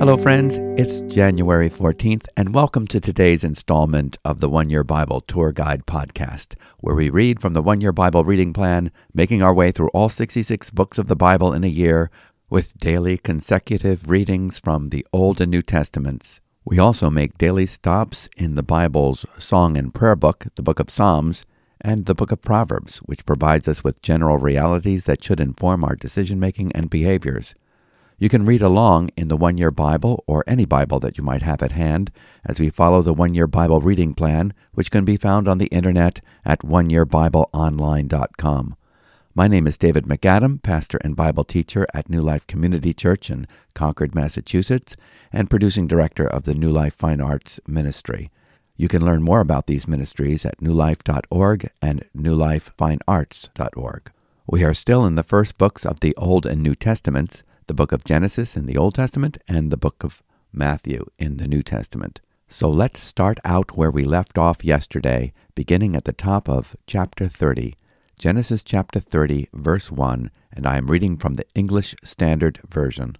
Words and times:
Hello, 0.00 0.16
friends. 0.16 0.58
It's 0.76 1.02
January 1.02 1.70
14th, 1.70 2.26
and 2.36 2.52
welcome 2.52 2.88
to 2.88 2.98
today's 2.98 3.44
installment 3.44 4.18
of 4.24 4.40
the 4.40 4.48
One 4.48 4.70
Year 4.70 4.82
Bible 4.82 5.20
Tour 5.20 5.52
Guide 5.52 5.86
podcast, 5.86 6.56
where 6.78 6.96
we 6.96 7.10
read 7.10 7.40
from 7.40 7.52
the 7.52 7.62
One 7.62 7.80
Year 7.80 7.92
Bible 7.92 8.24
reading 8.24 8.52
plan, 8.52 8.90
making 9.14 9.40
our 9.40 9.54
way 9.54 9.70
through 9.70 9.90
all 9.90 10.08
66 10.08 10.70
books 10.72 10.98
of 10.98 11.06
the 11.06 11.14
Bible 11.14 11.52
in 11.52 11.62
a 11.62 11.68
year 11.68 12.10
with 12.50 12.76
daily 12.76 13.18
consecutive 13.18 14.10
readings 14.10 14.58
from 14.58 14.88
the 14.88 15.06
Old 15.12 15.40
and 15.40 15.52
New 15.52 15.62
Testaments. 15.62 16.40
We 16.64 16.80
also 16.80 17.08
make 17.08 17.38
daily 17.38 17.66
stops 17.66 18.28
in 18.36 18.56
the 18.56 18.64
Bible's 18.64 19.24
song 19.38 19.76
and 19.76 19.94
prayer 19.94 20.16
book, 20.16 20.46
the 20.56 20.62
book 20.62 20.80
of 20.80 20.90
Psalms, 20.90 21.46
and 21.80 22.06
the 22.06 22.14
book 22.14 22.32
of 22.32 22.42
Proverbs, 22.42 22.98
which 22.98 23.26
provides 23.26 23.68
us 23.68 23.84
with 23.84 24.02
general 24.02 24.38
realities 24.38 25.04
that 25.04 25.22
should 25.22 25.40
inform 25.40 25.84
our 25.84 25.96
decision 25.96 26.40
making 26.40 26.72
and 26.72 26.90
behaviors. 26.90 27.54
You 28.18 28.28
can 28.28 28.44
read 28.44 28.62
along 28.62 29.10
in 29.16 29.28
the 29.28 29.36
One 29.36 29.58
Year 29.58 29.70
Bible 29.70 30.24
or 30.26 30.42
any 30.46 30.64
Bible 30.64 30.98
that 31.00 31.16
you 31.16 31.22
might 31.22 31.42
have 31.42 31.62
at 31.62 31.70
hand 31.72 32.10
as 32.44 32.58
we 32.58 32.68
follow 32.68 33.00
the 33.00 33.14
One 33.14 33.32
Year 33.32 33.46
Bible 33.46 33.80
reading 33.80 34.12
plan, 34.12 34.52
which 34.72 34.90
can 34.90 35.04
be 35.04 35.16
found 35.16 35.46
on 35.46 35.58
the 35.58 35.66
internet 35.66 36.20
at 36.44 36.62
oneyearbibleonline.com. 36.62 38.76
My 39.36 39.46
name 39.46 39.68
is 39.68 39.78
David 39.78 40.06
MacAdam, 40.06 40.60
pastor 40.60 40.98
and 41.04 41.14
Bible 41.14 41.44
teacher 41.44 41.86
at 41.94 42.10
New 42.10 42.20
Life 42.20 42.44
Community 42.48 42.92
Church 42.92 43.30
in 43.30 43.46
Concord, 43.72 44.16
Massachusetts, 44.16 44.96
and 45.32 45.48
producing 45.48 45.86
director 45.86 46.26
of 46.26 46.42
the 46.42 46.56
New 46.56 46.70
Life 46.70 46.96
Fine 46.96 47.20
Arts 47.20 47.60
Ministry. 47.68 48.32
You 48.78 48.88
can 48.88 49.04
learn 49.04 49.22
more 49.22 49.40
about 49.40 49.66
these 49.66 49.86
ministries 49.86 50.46
at 50.46 50.58
newlife.org 50.58 51.70
and 51.82 52.04
newlifefinearts.org. 52.16 54.12
We 54.46 54.64
are 54.64 54.72
still 54.72 55.04
in 55.04 55.16
the 55.16 55.22
first 55.22 55.58
books 55.58 55.84
of 55.84 56.00
the 56.00 56.16
Old 56.16 56.46
and 56.46 56.62
New 56.62 56.74
Testaments 56.74 57.42
the 57.68 57.74
book 57.74 57.92
of 57.92 58.04
Genesis 58.04 58.56
in 58.56 58.64
the 58.64 58.78
Old 58.78 58.94
Testament 58.94 59.36
and 59.46 59.70
the 59.70 59.76
book 59.76 60.02
of 60.02 60.22
Matthew 60.52 61.04
in 61.18 61.36
the 61.36 61.46
New 61.46 61.62
Testament. 61.62 62.22
So 62.48 62.70
let's 62.70 62.98
start 62.98 63.38
out 63.44 63.76
where 63.76 63.90
we 63.90 64.04
left 64.04 64.38
off 64.38 64.64
yesterday, 64.64 65.34
beginning 65.54 65.94
at 65.94 66.04
the 66.04 66.14
top 66.14 66.48
of 66.48 66.74
chapter 66.86 67.28
30, 67.28 67.76
Genesis 68.18 68.62
chapter 68.62 69.00
30, 69.00 69.50
verse 69.52 69.90
1, 69.90 70.30
and 70.50 70.66
I 70.66 70.78
am 70.78 70.90
reading 70.90 71.18
from 71.18 71.34
the 71.34 71.44
English 71.54 71.94
Standard 72.02 72.58
Version. 72.66 73.18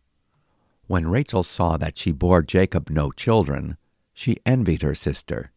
When 0.87 1.09
Rachel 1.09 1.43
saw 1.43 1.77
that 1.77 1.99
she 1.99 2.11
bore 2.11 2.43
Jacob 2.43 2.89
no 2.89 3.11
children, 3.11 3.77
she 4.15 4.39
envied 4.47 4.81
her 4.81 4.95
sister. 4.95 5.53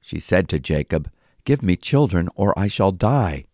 She 0.00 0.20
said 0.20 0.48
to 0.48 0.58
Jacob, 0.58 1.10
Give 1.44 1.62
me 1.62 1.76
children, 1.76 2.28
or 2.34 2.58
I 2.58 2.68
shall 2.68 2.92
die. 2.92 3.44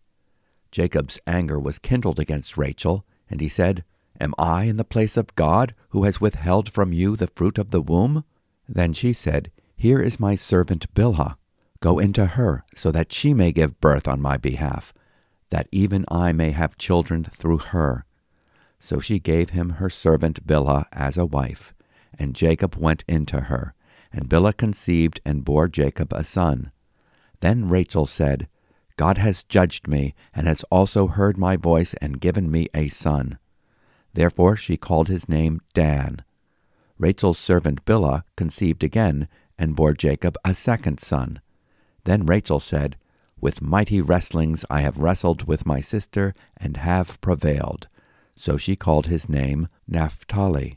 Jacob's 0.71 1.19
anger 1.25 1.59
was 1.59 1.79
kindled 1.79 2.19
against 2.19 2.57
Rachel, 2.57 3.05
and 3.29 3.41
he 3.41 3.49
said, 3.49 3.83
Am 4.19 4.33
I 4.37 4.63
in 4.63 4.77
the 4.77 4.83
place 4.83 5.17
of 5.17 5.35
God, 5.35 5.75
who 5.89 6.03
has 6.03 6.21
withheld 6.21 6.71
from 6.71 6.91
you 6.91 7.15
the 7.15 7.27
fruit 7.27 7.57
of 7.57 7.71
the 7.71 7.81
womb? 7.81 8.23
Then 8.67 8.93
she 8.93 9.13
said, 9.13 9.51
Here 9.75 10.01
is 10.01 10.19
my 10.19 10.35
servant 10.35 10.93
Bilhah. 10.93 11.35
Go 11.79 11.99
into 11.99 12.25
her, 12.25 12.63
so 12.75 12.91
that 12.91 13.13
she 13.13 13.33
may 13.33 13.51
give 13.51 13.79
birth 13.79 14.07
on 14.07 14.21
my 14.21 14.37
behalf, 14.37 14.93
that 15.51 15.67
even 15.71 16.05
I 16.09 16.31
may 16.33 16.51
have 16.51 16.77
children 16.77 17.23
through 17.23 17.59
her. 17.59 18.05
So 18.79 18.99
she 18.99 19.19
gave 19.19 19.51
him 19.51 19.71
her 19.71 19.89
servant 19.89 20.45
Bilhah 20.45 20.85
as 20.91 21.17
a 21.17 21.25
wife, 21.25 21.73
and 22.17 22.35
Jacob 22.35 22.75
went 22.75 23.03
into 23.07 23.41
her, 23.41 23.73
and 24.11 24.29
Bilhah 24.29 24.57
conceived 24.57 25.19
and 25.25 25.45
bore 25.45 25.67
Jacob 25.67 26.13
a 26.13 26.23
son. 26.23 26.71
Then 27.39 27.69
Rachel 27.69 28.05
said, 28.05 28.47
God 28.97 29.19
has 29.19 29.43
judged 29.43 29.87
me, 29.87 30.15
and 30.33 30.47
has 30.47 30.63
also 30.71 31.07
heard 31.07 31.37
my 31.37 31.55
voice 31.55 31.93
and 32.01 32.19
given 32.19 32.49
me 32.51 32.67
a 32.73 32.87
son. 32.87 33.37
Therefore 34.13 34.57
she 34.57 34.75
called 34.75 35.07
his 35.07 35.29
name 35.29 35.61
Dan. 35.75 36.23
Rachel's 36.97 37.37
servant 37.37 37.85
Bilhah 37.85 38.23
conceived 38.35 38.83
again 38.83 39.27
and 39.59 39.75
bore 39.75 39.93
Jacob 39.93 40.35
a 40.43 40.55
second 40.55 40.99
son. 40.99 41.41
Then 42.05 42.25
Rachel 42.25 42.59
said, 42.59 42.97
With 43.39 43.61
mighty 43.61 44.01
wrestlings 44.01 44.65
I 44.69 44.81
have 44.81 44.97
wrestled 44.97 45.47
with 45.47 45.67
my 45.67 45.79
sister 45.79 46.33
and 46.57 46.77
have 46.77 47.21
prevailed. 47.21 47.87
So 48.35 48.57
she 48.57 48.75
called 48.75 49.05
his 49.05 49.29
name 49.29 49.67
Naphtali. 49.87 50.76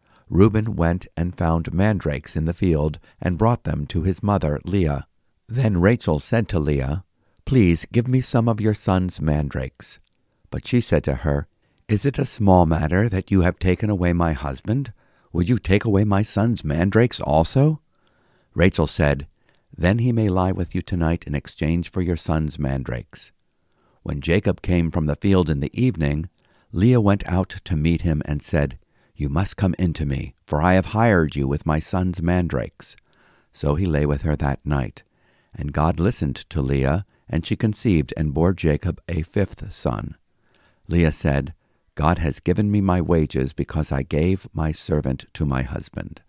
Reuben 0.31 0.77
went 0.77 1.07
and 1.17 1.37
found 1.37 1.73
mandrakes 1.73 2.37
in 2.37 2.45
the 2.45 2.53
field 2.53 2.99
and 3.21 3.37
brought 3.37 3.65
them 3.65 3.85
to 3.87 4.03
his 4.03 4.23
mother 4.23 4.61
Leah. 4.63 5.05
Then 5.49 5.81
Rachel 5.81 6.21
said 6.21 6.47
to 6.47 6.59
Leah, 6.59 7.03
Please 7.43 7.85
give 7.91 8.07
me 8.07 8.21
some 8.21 8.47
of 8.47 8.61
your 8.61 8.73
son's 8.73 9.19
mandrakes. 9.19 9.99
But 10.49 10.65
she 10.65 10.79
said 10.79 11.03
to 11.03 11.15
her, 11.15 11.47
Is 11.89 12.05
it 12.05 12.17
a 12.17 12.25
small 12.25 12.65
matter 12.65 13.09
that 13.09 13.29
you 13.29 13.41
have 13.41 13.59
taken 13.59 13.89
away 13.89 14.13
my 14.13 14.31
husband? 14.31 14.93
Would 15.33 15.49
you 15.49 15.59
take 15.59 15.83
away 15.83 16.05
my 16.05 16.23
son's 16.23 16.63
mandrakes 16.63 17.19
also? 17.19 17.81
Rachel 18.53 18.87
said, 18.87 19.27
Then 19.77 19.99
he 19.99 20.13
may 20.13 20.29
lie 20.29 20.53
with 20.53 20.73
you 20.73 20.81
tonight 20.81 21.25
in 21.27 21.35
exchange 21.35 21.91
for 21.91 22.01
your 22.01 22.15
son's 22.15 22.57
mandrakes. 22.57 23.33
When 24.01 24.21
Jacob 24.21 24.61
came 24.61 24.91
from 24.91 25.07
the 25.07 25.17
field 25.17 25.49
in 25.49 25.59
the 25.59 25.77
evening, 25.77 26.29
Leah 26.71 27.01
went 27.01 27.27
out 27.27 27.49
to 27.65 27.75
meet 27.75 28.03
him 28.03 28.21
and 28.23 28.41
said, 28.41 28.79
You 29.21 29.29
must 29.29 29.55
come 29.55 29.75
into 29.77 30.07
me, 30.07 30.33
for 30.47 30.63
I 30.63 30.73
have 30.73 30.97
hired 30.97 31.35
you 31.35 31.47
with 31.47 31.63
my 31.63 31.77
son's 31.77 32.23
mandrakes. 32.23 32.95
So 33.53 33.75
he 33.75 33.85
lay 33.85 34.07
with 34.07 34.23
her 34.23 34.35
that 34.37 34.65
night. 34.65 35.03
And 35.55 35.73
God 35.73 35.99
listened 35.99 36.37
to 36.49 36.59
Leah, 36.59 37.05
and 37.29 37.45
she 37.45 37.55
conceived 37.55 38.15
and 38.17 38.33
bore 38.33 38.51
Jacob 38.51 38.99
a 39.07 39.21
fifth 39.21 39.71
son. 39.71 40.17
Leah 40.87 41.11
said, 41.11 41.53
God 41.93 42.17
has 42.17 42.39
given 42.39 42.71
me 42.71 42.81
my 42.81 42.99
wages 42.99 43.53
because 43.53 43.91
I 43.91 44.01
gave 44.01 44.47
my 44.53 44.71
servant 44.71 45.25
to 45.35 45.45
my 45.45 45.61
husband. 45.61 46.23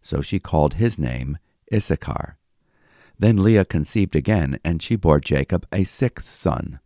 So 0.00 0.22
she 0.22 0.38
called 0.38 0.74
his 0.80 0.98
name 0.98 1.36
Issachar. 1.70 2.38
Then 3.18 3.42
Leah 3.42 3.66
conceived 3.66 4.16
again, 4.16 4.58
and 4.64 4.82
she 4.82 4.96
bore 4.96 5.20
Jacob 5.20 5.66
a 5.70 5.84
sixth 5.84 6.30
son. 6.30 6.80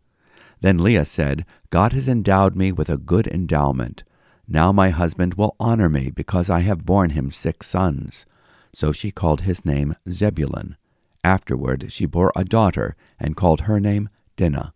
Then 0.60 0.78
Leah 0.78 1.04
said, 1.04 1.46
God 1.70 1.92
has 1.92 2.08
endowed 2.08 2.56
me 2.56 2.72
with 2.72 2.90
a 2.90 2.96
good 2.96 3.28
endowment. 3.28 4.02
Now 4.48 4.70
my 4.72 4.90
husband 4.90 5.34
will 5.34 5.56
honor 5.58 5.88
me 5.88 6.10
because 6.10 6.48
I 6.48 6.60
have 6.60 6.86
borne 6.86 7.10
him 7.10 7.32
six 7.32 7.66
sons. 7.66 8.26
So 8.72 8.92
she 8.92 9.10
called 9.10 9.40
his 9.42 9.64
name 9.64 9.96
Zebulun. 10.08 10.76
Afterward 11.24 11.90
she 11.90 12.06
bore 12.06 12.32
a 12.36 12.44
daughter, 12.44 12.94
and 13.18 13.36
called 13.36 13.62
her 13.62 13.80
name 13.80 14.08
Dinah. 14.36 14.72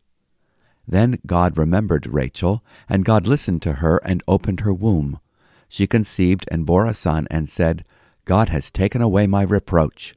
Then 0.88 1.20
God 1.24 1.56
remembered 1.56 2.08
Rachel, 2.08 2.64
and 2.88 3.04
God 3.04 3.26
listened 3.26 3.62
to 3.62 3.74
her 3.74 3.98
and 3.98 4.24
opened 4.26 4.60
her 4.60 4.74
womb. 4.74 5.20
She 5.68 5.86
conceived 5.86 6.48
and 6.50 6.66
bore 6.66 6.86
a 6.86 6.94
son, 6.94 7.28
and 7.30 7.48
said, 7.48 7.84
God 8.24 8.48
has 8.48 8.72
taken 8.72 9.00
away 9.00 9.28
my 9.28 9.42
reproach. 9.42 10.16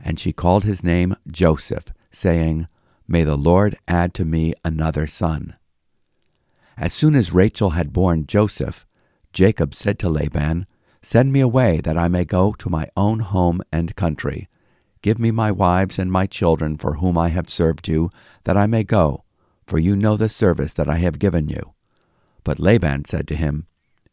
And 0.00 0.20
she 0.20 0.32
called 0.32 0.62
his 0.62 0.84
name 0.84 1.16
Joseph, 1.26 1.86
saying, 2.12 2.68
May 3.08 3.24
the 3.24 3.36
Lord 3.36 3.76
add 3.88 4.14
to 4.14 4.24
me 4.24 4.54
another 4.64 5.08
son. 5.08 5.56
As 6.76 6.92
soon 6.92 7.14
as 7.14 7.32
Rachel 7.32 7.70
had 7.70 7.92
borne 7.92 8.26
Joseph, 8.26 8.86
Jacob 9.34 9.74
said 9.74 9.98
to 9.98 10.08
Laban, 10.08 10.64
Send 11.02 11.32
me 11.32 11.40
away 11.40 11.80
that 11.82 11.98
I 11.98 12.06
may 12.06 12.24
go 12.24 12.52
to 12.54 12.70
my 12.70 12.86
own 12.96 13.18
home 13.18 13.60
and 13.72 13.96
country. 13.96 14.48
Give 15.02 15.18
me 15.18 15.32
my 15.32 15.50
wives 15.50 15.98
and 15.98 16.10
my 16.10 16.24
children 16.24 16.78
for 16.78 16.94
whom 16.94 17.18
I 17.18 17.28
have 17.28 17.50
served 17.50 17.88
you, 17.88 18.10
that 18.44 18.56
I 18.56 18.66
may 18.66 18.84
go 18.84 19.24
for 19.66 19.78
you 19.78 19.96
know 19.96 20.16
the 20.16 20.28
service 20.28 20.72
that 20.74 20.88
I 20.88 20.96
have 20.98 21.18
given 21.18 21.48
you. 21.48 21.74
But 22.44 22.60
Laban 22.60 23.06
said 23.06 23.26
to 23.28 23.36
him, 23.36 23.66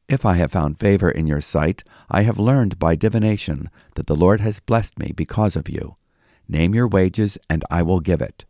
If 0.10 0.26
I 0.26 0.38
have 0.38 0.52
found 0.52 0.80
favor 0.80 1.12
in 1.12 1.28
your 1.28 1.42
sight, 1.42 1.84
I 2.10 2.24
have 2.24 2.40
learned 2.40 2.80
by 2.80 2.96
divination 2.96 3.70
that 3.96 4.08
the 4.08 4.16
Lord 4.16 4.42
has 4.42 4.60
blessed 4.60 4.98
me 4.98 5.14
because 5.16 5.56
of 5.56 5.70
you. 5.70 5.98
Name 6.48 6.74
your 6.74 6.88
wages, 6.88 7.38
and 7.50 7.64
I 7.70 7.84
will 7.84 8.00
give 8.00 8.22
it. 8.22 8.46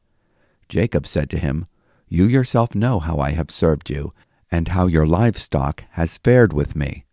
Jacob 0.69 1.05
said 1.05 1.29
to 1.31 1.37
him, 1.37 1.67
You 2.07 2.25
yourself 2.25 2.73
know 2.73 2.99
how 2.99 3.17
I 3.17 3.31
have 3.31 3.51
served 3.51 3.89
you, 3.89 4.13
and 4.51 4.69
how 4.69 4.87
your 4.87 5.07
livestock 5.07 5.83
has 5.91 6.17
fared 6.17 6.53
with 6.53 6.75
me. 6.75 7.05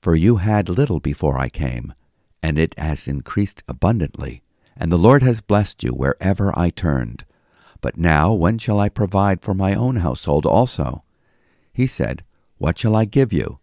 For 0.00 0.14
you 0.14 0.36
had 0.36 0.68
little 0.68 1.00
before 1.00 1.38
I 1.38 1.48
came, 1.48 1.94
and 2.42 2.58
it 2.58 2.78
has 2.78 3.08
increased 3.08 3.62
abundantly, 3.66 4.42
and 4.76 4.92
the 4.92 4.98
Lord 4.98 5.22
has 5.22 5.40
blessed 5.40 5.82
you 5.82 5.90
wherever 5.90 6.56
I 6.56 6.70
turned. 6.70 7.24
But 7.80 7.96
now 7.96 8.32
when 8.32 8.58
shall 8.58 8.78
I 8.78 8.88
provide 8.88 9.40
for 9.40 9.54
my 9.54 9.74
own 9.74 9.96
household 9.96 10.46
also? 10.46 11.02
He 11.72 11.86
said, 11.86 12.24
What 12.58 12.78
shall 12.78 12.94
I 12.94 13.04
give 13.04 13.32
you? 13.32 13.58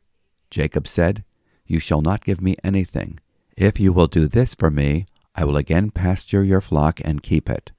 Jacob 0.49 0.87
said, 0.87 1.23
You 1.65 1.79
shall 1.79 2.01
not 2.01 2.25
give 2.25 2.41
me 2.41 2.55
anything. 2.63 3.19
If 3.55 3.79
you 3.79 3.93
will 3.93 4.07
do 4.07 4.27
this 4.27 4.55
for 4.55 4.71
me, 4.71 5.05
I 5.35 5.45
will 5.45 5.57
again 5.57 5.91
pasture 5.91 6.43
your 6.43 6.61
flock 6.61 6.99
and 7.03 7.23
keep 7.23 7.49
it. 7.49 7.71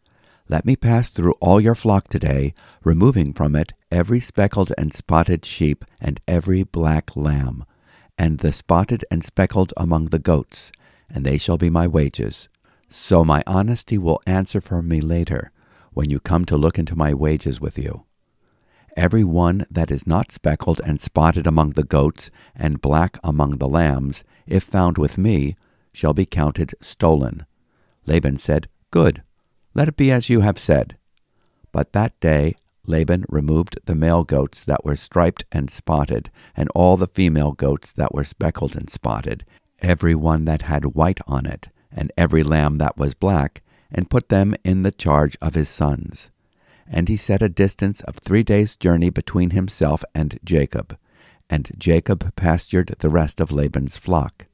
Let 0.49 0.65
me 0.65 0.77
pass 0.77 1.11
through 1.11 1.35
all 1.41 1.61
your 1.61 1.75
flock 1.75 2.09
today, 2.09 2.53
removing 2.83 3.33
from 3.33 3.57
it 3.57 3.73
every 3.95 4.19
speckled 4.19 4.73
and 4.77 4.93
spotted 4.93 5.45
sheep 5.45 5.85
and 6.01 6.21
every 6.27 6.65
black 6.65 7.15
lamb, 7.15 7.65
and 8.19 8.39
the 8.39 8.53
spotted 8.53 9.05
and 9.09 9.25
speckled 9.25 9.73
among 9.77 10.07
the 10.07 10.19
goats, 10.19 10.73
and 11.09 11.25
they 11.25 11.39
shall 11.39 11.57
be 11.57 11.71
my 11.71 11.87
wages. 11.87 12.49
So 12.89 13.25
my 13.25 13.45
honesty 13.47 13.97
will 13.97 14.21
answer 14.27 14.61
for 14.61 14.83
me 14.83 15.01
later, 15.01 15.53
when 15.93 16.11
you 16.11 16.19
come 16.19 16.45
to 16.47 16.57
look 16.57 16.77
into 16.77 16.97
my 16.97 17.15
wages 17.15 17.61
with 17.61 17.79
you. 17.79 18.05
Every 18.97 19.23
one 19.23 19.65
that 19.71 19.93
is 19.93 20.09
not 20.09 20.33
speckled 20.33 20.81
and 20.85 21.01
spotted 21.01 21.47
among 21.47 21.71
the 21.71 21.85
goats, 21.85 22.33
and 22.57 22.81
black 22.81 23.19
among 23.23 23.59
the 23.59 23.69
lambs, 23.69 24.25
if 24.45 24.65
found 24.65 24.99
with 24.99 25.17
me, 25.17 25.57
shall 25.93 26.15
be 26.15 26.27
counted 26.27 26.75
stolen. 26.81 27.47
Laban 28.07 28.39
said, 28.39 28.69
Good. 28.91 29.23
Let 29.73 29.87
it 29.87 29.97
be 29.97 30.11
as 30.11 30.29
you 30.29 30.41
have 30.41 30.59
said. 30.59 30.97
But 31.71 31.93
that 31.93 32.19
day 32.19 32.57
Laban 32.87 33.25
removed 33.29 33.79
the 33.87 33.95
male 33.95 34.25
goats 34.25 34.63
that 34.65 34.85
were 34.85 34.97
striped 34.97 35.45
and 35.51 35.71
spotted, 35.71 36.31
and 36.57 36.69
all 36.75 36.97
the 36.97 37.07
female 37.07 37.53
goats 37.53 37.93
that 37.93 38.15
were 38.15 38.25
speckled 38.25 38.77
and 38.77 38.91
spotted, 38.91 39.45
every 39.81 40.15
one 40.15 40.45
that 40.45 40.63
had 40.63 40.95
white 40.95 41.21
on 41.27 41.47
it, 41.47 41.69
and 41.91 42.13
every 42.17 42.43
lamb 42.43 42.77
that 42.77 42.97
was 42.97 43.15
black, 43.15 43.63
and 43.91 44.11
put 44.11 44.29
them 44.29 44.55
in 44.65 44.83
the 44.83 44.91
charge 44.91 45.37
of 45.41 45.55
his 45.55 45.69
sons. 45.69 46.31
And 46.87 47.09
he 47.09 47.17
set 47.17 47.43
a 47.43 47.49
distance 47.49 48.03
of 48.03 48.17
three 48.17 48.43
days' 48.43 48.77
journey 48.77 49.09
between 49.09 49.51
himself 49.51 50.05
and 50.15 50.39
Jacob. 50.45 50.99
And 51.49 51.71
Jacob 51.79 52.35
pastured 52.37 52.97
the 52.99 53.09
rest 53.09 53.41
of 53.41 53.53
Laban's 53.53 53.97
flock. 53.97 54.47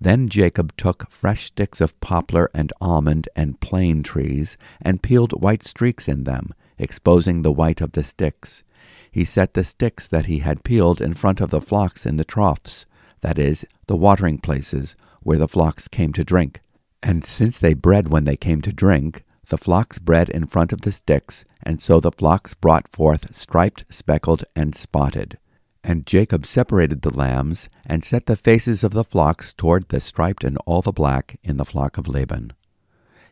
Then 0.00 0.28
Jacob 0.28 0.76
took 0.76 1.10
fresh 1.10 1.46
sticks 1.46 1.80
of 1.80 1.98
poplar 2.00 2.50
and 2.54 2.72
almond 2.80 3.28
and 3.36 3.60
plane 3.60 4.02
trees, 4.02 4.56
and 4.80 5.02
peeled 5.02 5.42
white 5.42 5.62
streaks 5.62 6.08
in 6.08 6.24
them, 6.24 6.54
exposing 6.80 7.42
the 7.42 7.52
white 7.52 7.80
of 7.80 7.92
the 7.92 8.02
sticks. 8.04 8.62
He 9.10 9.24
set 9.24 9.54
the 9.54 9.64
sticks 9.64 10.06
that 10.06 10.26
he 10.26 10.38
had 10.38 10.64
peeled 10.64 11.00
in 11.00 11.14
front 11.14 11.40
of 11.40 11.50
the 11.50 11.60
flocks 11.60 12.06
in 12.06 12.16
the 12.16 12.24
troughs, 12.24 12.86
that 13.20 13.38
is, 13.38 13.64
the 13.86 13.96
watering 13.96 14.38
places, 14.38 14.96
where 15.22 15.38
the 15.38 15.48
flocks 15.48 15.88
came 15.88 16.12
to 16.14 16.24
drink. 16.24 16.60
And 17.02 17.24
since 17.24 17.58
they 17.58 17.74
bred 17.74 18.08
when 18.08 18.24
they 18.24 18.36
came 18.36 18.62
to 18.62 18.72
drink, 18.72 19.24
the 19.48 19.58
flocks 19.58 19.98
bred 19.98 20.28
in 20.28 20.46
front 20.46 20.72
of 20.72 20.82
the 20.82 20.92
sticks, 20.92 21.44
and 21.62 21.80
so 21.80 21.98
the 21.98 22.12
flocks 22.12 22.54
brought 22.54 22.88
forth 22.88 23.34
striped, 23.36 23.84
speckled, 23.90 24.44
and 24.54 24.74
spotted. 24.74 25.38
And 25.82 26.06
Jacob 26.06 26.46
separated 26.46 27.02
the 27.02 27.14
lambs, 27.14 27.68
and 27.86 28.04
set 28.04 28.26
the 28.26 28.36
faces 28.36 28.84
of 28.84 28.92
the 28.92 29.04
flocks 29.04 29.52
toward 29.52 29.88
the 29.88 30.00
striped 30.00 30.44
and 30.44 30.56
all 30.66 30.82
the 30.82 30.92
black 30.92 31.38
in 31.42 31.56
the 31.56 31.64
flock 31.64 31.98
of 31.98 32.06
Laban. 32.06 32.52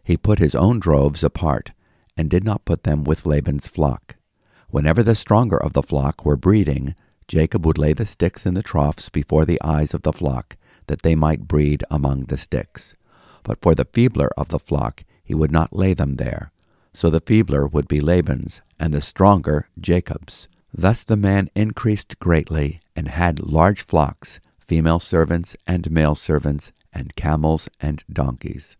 He 0.02 0.16
put 0.16 0.38
his 0.38 0.54
own 0.54 0.80
droves 0.80 1.22
apart, 1.22 1.72
and 2.18 2.28
did 2.28 2.44
not 2.44 2.64
put 2.64 2.82
them 2.82 3.04
with 3.04 3.24
Laban's 3.24 3.68
flock. 3.68 4.16
Whenever 4.68 5.02
the 5.02 5.14
stronger 5.14 5.56
of 5.56 5.72
the 5.72 5.82
flock 5.82 6.24
were 6.24 6.36
breeding, 6.36 6.94
Jacob 7.28 7.64
would 7.64 7.78
lay 7.78 7.92
the 7.92 8.04
sticks 8.04 8.44
in 8.44 8.54
the 8.54 8.62
troughs 8.62 9.08
before 9.08 9.46
the 9.46 9.60
eyes 9.62 9.94
of 9.94 10.02
the 10.02 10.12
flock, 10.12 10.56
that 10.88 11.02
they 11.02 11.14
might 11.14 11.46
breed 11.46 11.84
among 11.90 12.22
the 12.24 12.36
sticks. 12.36 12.94
But 13.44 13.62
for 13.62 13.74
the 13.74 13.86
feebler 13.86 14.30
of 14.36 14.48
the 14.48 14.58
flock 14.58 15.04
he 15.22 15.34
would 15.34 15.52
not 15.52 15.76
lay 15.76 15.94
them 15.94 16.16
there. 16.16 16.50
So 16.92 17.08
the 17.08 17.20
feebler 17.20 17.66
would 17.66 17.86
be 17.86 18.00
Laban's, 18.00 18.62
and 18.80 18.92
the 18.92 19.00
stronger 19.00 19.68
Jacob's. 19.78 20.48
Thus 20.74 21.04
the 21.04 21.16
man 21.16 21.48
increased 21.54 22.18
greatly, 22.18 22.80
and 22.96 23.08
had 23.08 23.40
large 23.40 23.82
flocks, 23.82 24.40
female 24.58 25.00
servants 25.00 25.54
and 25.66 25.90
male 25.90 26.14
servants, 26.14 26.72
and 26.92 27.14
camels 27.14 27.68
and 27.80 28.02
donkeys. 28.12 28.76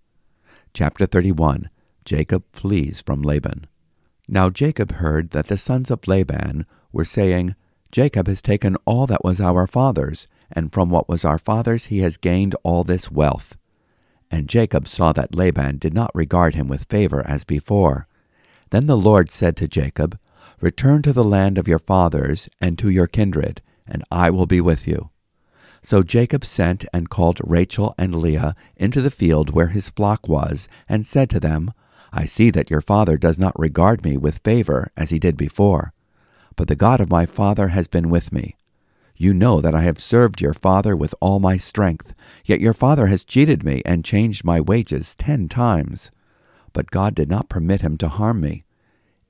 Chapter 0.75 1.07
31 1.07 1.71
Jacob 2.09 2.43
flees 2.55 3.03
from 3.03 3.21
Laban. 3.21 3.67
Now 4.27 4.49
Jacob 4.49 4.93
heard 4.93 5.33
that 5.33 5.49
the 5.49 5.59
sons 5.59 5.91
of 5.91 6.09
Laban 6.09 6.65
were 6.91 7.05
saying, 7.05 7.55
Jacob 7.93 8.29
has 8.29 8.41
taken 8.41 8.79
all 8.87 9.07
that 9.07 9.23
was 9.23 9.43
our 9.43 9.67
father's, 9.67 10.27
and 10.51 10.73
from 10.73 10.89
what 10.89 11.07
was 11.07 11.23
our 11.27 11.37
father's 11.37 11.87
he 11.93 11.99
has 11.99 12.17
gained 12.17 12.57
all 12.63 12.83
this 12.83 13.11
wealth. 13.11 13.59
And 14.31 14.49
Jacob 14.49 14.89
saw 14.89 15.13
that 15.13 15.35
Laban 15.35 15.77
did 15.77 15.93
not 15.93 16.11
regard 16.15 16.55
him 16.55 16.67
with 16.67 16.85
favor 16.85 17.23
as 17.27 17.45
before. 17.45 18.09
Then 18.71 18.87
the 18.87 18.97
Lord 18.97 19.31
said 19.31 19.55
to 19.59 19.69
Jacob, 19.69 20.19
Return 20.63 21.03
to 21.03 21.13
the 21.13 21.23
land 21.23 21.59
of 21.59 21.69
your 21.69 21.79
fathers 21.79 22.49
and 22.59 22.79
to 22.79 22.89
your 22.89 23.07
kindred, 23.07 23.61
and 23.87 24.03
I 24.11 24.31
will 24.31 24.47
be 24.47 24.63
with 24.63 24.89
you. 24.89 25.11
So 25.83 26.03
Jacob 26.03 26.47
sent 26.47 26.87
and 26.91 27.11
called 27.11 27.43
Rachel 27.45 27.95
and 27.99 28.17
Leah 28.17 28.57
into 28.79 29.03
the 29.03 29.11
field 29.11 29.51
where 29.51 29.69
his 29.69 29.91
flock 29.91 30.27
was, 30.27 30.71
and 30.89 31.07
said 31.07 31.29
to 31.29 31.41
them, 31.41 31.71
I 32.13 32.25
see 32.25 32.51
that 32.51 32.71
your 32.71 32.81
father 32.81 33.17
does 33.17 33.39
not 33.39 33.59
regard 33.59 34.05
me 34.05 34.17
with 34.17 34.39
favor 34.39 34.91
as 34.97 35.11
he 35.11 35.19
did 35.19 35.37
before, 35.37 35.93
but 36.57 36.69
the 36.69 36.77
God 36.77 37.01
of 37.01 37.11
my 37.11 37.27
father 37.27 37.69
has 37.69 37.87
been 37.89 38.09
with 38.11 38.33
me. 38.33 38.57
You 39.17 39.35
know 39.35 39.61
that 39.61 39.75
I 39.75 39.83
have 39.83 39.99
served 39.99 40.41
your 40.41 40.55
father 40.55 40.97
with 40.97 41.15
all 41.21 41.41
my 41.41 41.57
strength, 41.57 42.15
yet 42.45 42.61
your 42.61 42.73
father 42.73 43.09
has 43.09 43.25
cheated 43.25 43.65
me 43.65 43.83
and 43.85 44.05
changed 44.05 44.45
my 44.45 44.61
wages 44.61 45.17
ten 45.17 45.49
times. 45.49 46.13
But 46.73 46.93
God 46.93 47.15
did 47.15 47.29
not 47.29 47.49
permit 47.49 47.81
him 47.81 47.97
to 47.99 48.09
harm 48.09 48.41
me. 48.41 48.65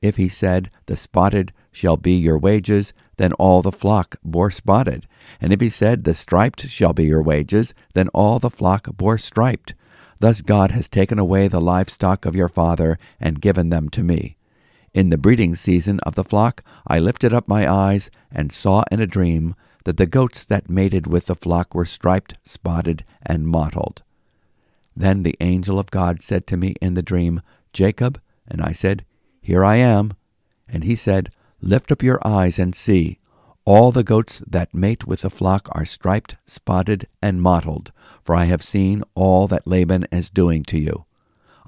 If 0.03 0.17
he 0.17 0.29
said, 0.29 0.71
The 0.87 0.97
spotted 0.97 1.53
shall 1.73 1.97
be 1.97 2.13
your 2.13 2.39
wages, 2.39 2.93
then 3.17 3.33
all 3.35 3.63
the 3.63 3.73
flock 3.73 4.17
bore 4.23 4.51
spotted. 4.51 5.09
And 5.41 5.53
if 5.53 5.61
he 5.61 5.71
said, 5.71 6.05
The 6.05 6.15
striped 6.15 6.69
shall 6.69 6.93
be 6.93 7.05
your 7.05 7.23
wages, 7.23 7.75
then 7.95 8.09
all 8.09 8.39
the 8.39 8.51
flock 8.51 8.89
bore 8.97 9.19
striped. 9.19 9.75
Thus 10.21 10.43
God 10.43 10.73
has 10.73 10.89
taken 10.89 11.19
away 11.19 11.49
the 11.49 11.61
livestock 11.61 12.25
of 12.25 12.35
your 12.35 12.49
father 12.49 12.99
and 13.21 13.41
given 13.41 13.71
them 13.71 13.89
to 13.91 14.03
me. 14.03 14.37
In 14.95 15.11
the 15.11 15.19
breeding 15.19 15.55
season 15.55 16.01
of 16.01 16.15
the 16.15 16.25
flock 16.25 16.63
I 16.87 16.99
lifted 16.99 17.33
up 17.33 17.47
my 17.47 17.71
eyes 17.71 18.11
and 18.33 18.53
saw 18.53 18.85
in 18.91 19.01
a 19.01 19.07
dream 19.07 19.55
that 19.85 19.97
the 19.97 20.07
goats 20.07 20.45
that 20.45 20.69
mated 20.69 21.07
with 21.07 21.27
the 21.27 21.35
flock 21.35 21.75
were 21.75 21.87
striped, 21.87 22.35
spotted, 22.43 23.05
and 23.25 23.47
mottled. 23.47 24.03
Then 24.97 25.23
the 25.23 25.37
angel 25.41 25.79
of 25.79 25.91
God 25.91 26.23
said 26.23 26.47
to 26.49 26.57
me 26.57 26.75
in 26.81 26.95
the 26.95 27.03
dream, 27.03 27.43
Jacob, 27.73 28.21
and 28.49 28.61
I 28.61 28.73
said, 28.73 29.05
here 29.49 29.65
I 29.65 29.77
am. 29.77 30.13
And 30.69 30.85
he 30.85 30.95
said, 30.95 31.33
Lift 31.63 31.91
up 31.91 32.03
your 32.03 32.21
eyes 32.23 32.59
and 32.59 32.77
see. 32.77 33.19
All 33.71 33.93
the 33.93 34.03
goats 34.03 34.43
that 34.47 34.73
mate 34.73 35.07
with 35.07 35.21
the 35.21 35.29
flock 35.29 35.69
are 35.73 35.85
striped, 35.85 36.37
spotted, 36.47 37.07
and 37.21 37.43
mottled, 37.43 37.93
for 38.25 38.35
I 38.35 38.45
have 38.45 38.63
seen 38.63 39.03
all 39.15 39.47
that 39.47 39.67
Laban 39.67 40.07
is 40.11 40.31
doing 40.31 40.63
to 40.63 40.79
you. 40.79 41.05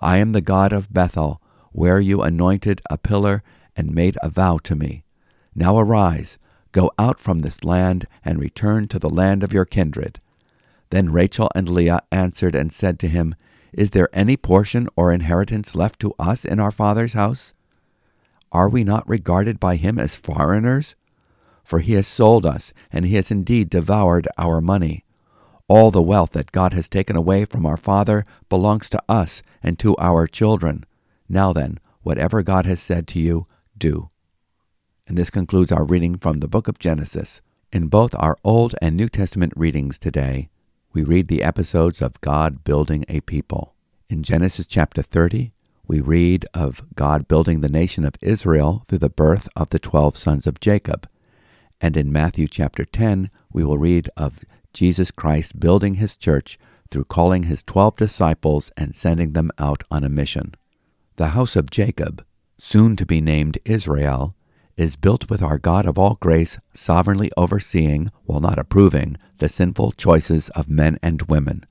I 0.00 0.16
am 0.16 0.32
the 0.32 0.40
God 0.40 0.72
of 0.72 0.90
Bethel, 0.90 1.42
where 1.72 2.00
you 2.00 2.22
anointed 2.22 2.80
a 2.88 2.96
pillar 2.96 3.42
and 3.76 3.94
made 3.94 4.16
a 4.22 4.30
vow 4.30 4.56
to 4.62 4.74
me. 4.74 5.04
Now 5.54 5.78
arise, 5.78 6.38
go 6.72 6.90
out 6.98 7.20
from 7.20 7.40
this 7.40 7.64
land, 7.64 8.06
and 8.24 8.40
return 8.40 8.88
to 8.88 8.98
the 8.98 9.10
land 9.10 9.42
of 9.42 9.52
your 9.52 9.66
kindred. 9.66 10.22
Then 10.88 11.12
Rachel 11.12 11.50
and 11.54 11.68
Leah 11.68 12.00
answered 12.10 12.54
and 12.54 12.72
said 12.72 12.98
to 13.00 13.08
him, 13.08 13.34
Is 13.74 13.90
there 13.90 14.08
any 14.14 14.38
portion 14.38 14.88
or 14.96 15.12
inheritance 15.12 15.74
left 15.74 16.00
to 16.00 16.14
us 16.18 16.46
in 16.46 16.60
our 16.60 16.70
father's 16.70 17.12
house? 17.12 17.52
Are 18.52 18.70
we 18.70 18.84
not 18.84 19.06
regarded 19.06 19.60
by 19.60 19.76
him 19.76 19.98
as 19.98 20.16
foreigners? 20.16 20.94
For 21.64 21.80
he 21.80 21.94
has 21.94 22.06
sold 22.06 22.46
us, 22.46 22.72
and 22.92 23.04
he 23.04 23.14
has 23.16 23.30
indeed 23.30 23.70
devoured 23.70 24.26
our 24.38 24.60
money. 24.60 25.04
All 25.68 25.90
the 25.90 26.02
wealth 26.02 26.32
that 26.32 26.52
God 26.52 26.72
has 26.72 26.88
taken 26.88 27.16
away 27.16 27.44
from 27.44 27.64
our 27.64 27.76
father 27.76 28.26
belongs 28.48 28.90
to 28.90 29.02
us 29.08 29.42
and 29.62 29.78
to 29.78 29.96
our 29.98 30.26
children. 30.26 30.84
Now 31.28 31.52
then, 31.52 31.78
whatever 32.02 32.42
God 32.42 32.66
has 32.66 32.80
said 32.80 33.06
to 33.08 33.20
you, 33.20 33.46
do. 33.78 34.10
And 35.06 35.16
this 35.16 35.30
concludes 35.30 35.72
our 35.72 35.84
reading 35.84 36.18
from 36.18 36.38
the 36.38 36.48
book 36.48 36.66
of 36.68 36.78
Genesis. 36.78 37.40
In 37.72 37.86
both 37.86 38.14
our 38.16 38.36
Old 38.42 38.74
and 38.82 38.96
New 38.96 39.08
Testament 39.08 39.52
readings 39.56 39.98
today, 39.98 40.48
we 40.92 41.04
read 41.04 41.28
the 41.28 41.42
episodes 41.42 42.02
of 42.02 42.20
God 42.20 42.64
building 42.64 43.04
a 43.08 43.20
people. 43.20 43.74
In 44.08 44.24
Genesis 44.24 44.66
chapter 44.66 45.02
30, 45.02 45.52
we 45.86 46.00
read 46.00 46.46
of 46.54 46.82
God 46.94 47.26
building 47.26 47.60
the 47.60 47.68
nation 47.68 48.04
of 48.04 48.14
Israel 48.20 48.84
through 48.88 48.98
the 48.98 49.08
birth 49.08 49.48
of 49.56 49.70
the 49.70 49.80
twelve 49.80 50.16
sons 50.16 50.46
of 50.46 50.60
Jacob. 50.60 51.08
And 51.80 51.96
in 51.96 52.12
Matthew 52.12 52.46
chapter 52.46 52.84
10, 52.84 53.30
we 53.52 53.64
will 53.64 53.78
read 53.78 54.10
of 54.16 54.44
Jesus 54.72 55.10
Christ 55.10 55.58
building 55.58 55.94
his 55.94 56.16
church 56.16 56.58
through 56.90 57.04
calling 57.04 57.44
his 57.44 57.62
twelve 57.62 57.96
disciples 57.96 58.70
and 58.76 58.94
sending 58.94 59.32
them 59.32 59.50
out 59.58 59.84
on 59.90 60.04
a 60.04 60.08
mission. 60.08 60.54
The 61.16 61.28
house 61.28 61.56
of 61.56 61.70
Jacob, 61.70 62.24
soon 62.58 62.96
to 62.96 63.06
be 63.06 63.20
named 63.20 63.58
Israel, 63.64 64.34
is 64.76 64.96
built 64.96 65.28
with 65.28 65.42
our 65.42 65.58
God 65.58 65.86
of 65.86 65.98
all 65.98 66.16
grace 66.20 66.58
sovereignly 66.72 67.30
overseeing, 67.36 68.10
while 68.24 68.40
not 68.40 68.58
approving, 68.58 69.16
the 69.38 69.48
sinful 69.48 69.92
choices 69.92 70.48
of 70.50 70.68
men 70.68 70.98
and 71.02 71.22
women. 71.22 71.64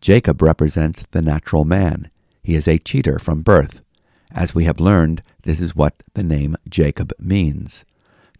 Jacob 0.00 0.42
represents 0.42 1.04
the 1.12 1.22
natural 1.22 1.64
man. 1.64 2.10
He 2.42 2.56
is 2.56 2.66
a 2.66 2.78
cheater 2.78 3.18
from 3.18 3.42
birth, 3.42 3.82
As 4.32 4.54
we 4.54 4.64
have 4.64 4.80
learned, 4.80 5.22
this 5.42 5.60
is 5.60 5.76
what 5.76 6.02
the 6.14 6.24
name 6.24 6.56
Jacob 6.68 7.12
means. 7.18 7.84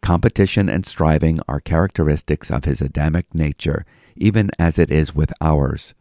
Competition 0.02 0.68
and 0.68 0.84
striving 0.84 1.40
are 1.46 1.60
characteristics 1.60 2.50
of 2.50 2.64
his 2.64 2.82
Adamic 2.82 3.32
nature, 3.32 3.86
even 4.16 4.50
as 4.58 4.76
it 4.78 4.90
is 4.90 5.14
with 5.14 5.32
ours. 5.40 5.94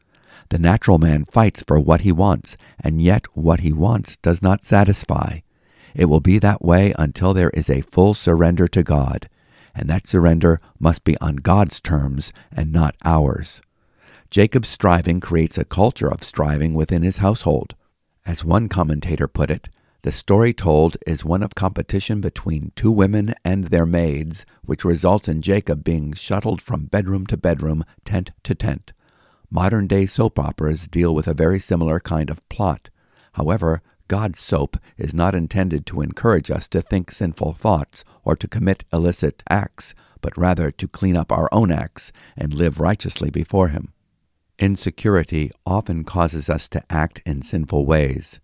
The 0.49 0.57
natural 0.59 0.97
man 0.97 1.23
fights 1.25 1.63
for 1.63 1.79
what 1.79 2.01
he 2.01 2.11
wants, 2.11 2.57
and 2.83 2.99
yet 2.99 3.25
what 3.35 3.59
he 3.59 3.71
wants 3.71 4.17
does 4.17 4.41
not 4.41 4.65
satisfy. 4.65 5.39
It 5.93 6.05
will 6.05 6.19
be 6.19 6.39
that 6.39 6.63
way 6.63 6.93
until 6.97 7.33
there 7.33 7.51
is 7.51 7.69
a 7.69 7.81
full 7.81 8.15
surrender 8.15 8.67
to 8.69 8.81
God, 8.81 9.29
and 9.75 9.87
that 9.89 10.07
surrender 10.07 10.59
must 10.79 11.03
be 11.03 11.15
on 11.19 11.35
God's 11.37 11.79
terms 11.79 12.33
and 12.51 12.73
not 12.73 12.95
ours. 13.05 13.61
Jacob's 14.31 14.69
striving 14.69 15.19
creates 15.19 15.59
a 15.59 15.65
culture 15.65 16.11
of 16.11 16.23
striving 16.23 16.73
within 16.73 17.03
his 17.03 17.17
household. 17.17 17.75
As 18.25 18.43
one 18.43 18.67
commentator 18.67 19.27
put 19.27 19.51
it, 19.51 19.69
the 20.03 20.11
story 20.11 20.53
told 20.53 20.97
is 21.05 21.23
one 21.23 21.43
of 21.43 21.53
competition 21.53 22.21
between 22.21 22.71
two 22.75 22.91
women 22.91 23.33
and 23.45 23.65
their 23.65 23.85
maids, 23.85 24.45
which 24.63 24.83
results 24.83 25.27
in 25.27 25.41
Jacob 25.41 25.83
being 25.83 26.13
shuttled 26.13 26.61
from 26.61 26.85
bedroom 26.85 27.27
to 27.27 27.37
bedroom, 27.37 27.83
tent 28.03 28.31
to 28.43 28.55
tent. 28.55 28.93
Modern 29.51 29.85
day 29.85 30.05
soap 30.05 30.39
operas 30.39 30.87
deal 30.87 31.13
with 31.13 31.27
a 31.27 31.35
very 31.35 31.59
similar 31.59 31.99
kind 31.99 32.29
of 32.29 32.47
plot. 32.49 32.89
However, 33.33 33.81
God's 34.07 34.39
soap 34.39 34.77
is 34.97 35.13
not 35.13 35.35
intended 35.35 35.85
to 35.85 36.01
encourage 36.01 36.49
us 36.49 36.67
to 36.69 36.81
think 36.81 37.11
sinful 37.11 37.53
thoughts 37.53 38.03
or 38.23 38.35
to 38.35 38.47
commit 38.47 38.85
illicit 38.91 39.43
acts, 39.49 39.93
but 40.19 40.37
rather 40.37 40.71
to 40.71 40.87
clean 40.87 41.15
up 41.15 41.31
our 41.31 41.47
own 41.51 41.71
acts 41.71 42.11
and 42.35 42.53
live 42.53 42.79
righteously 42.79 43.29
before 43.29 43.69
Him. 43.69 43.93
Insecurity 44.57 45.51
often 45.65 46.03
causes 46.03 46.49
us 46.49 46.67
to 46.69 46.83
act 46.89 47.21
in 47.25 47.41
sinful 47.41 47.85
ways. 47.85 48.39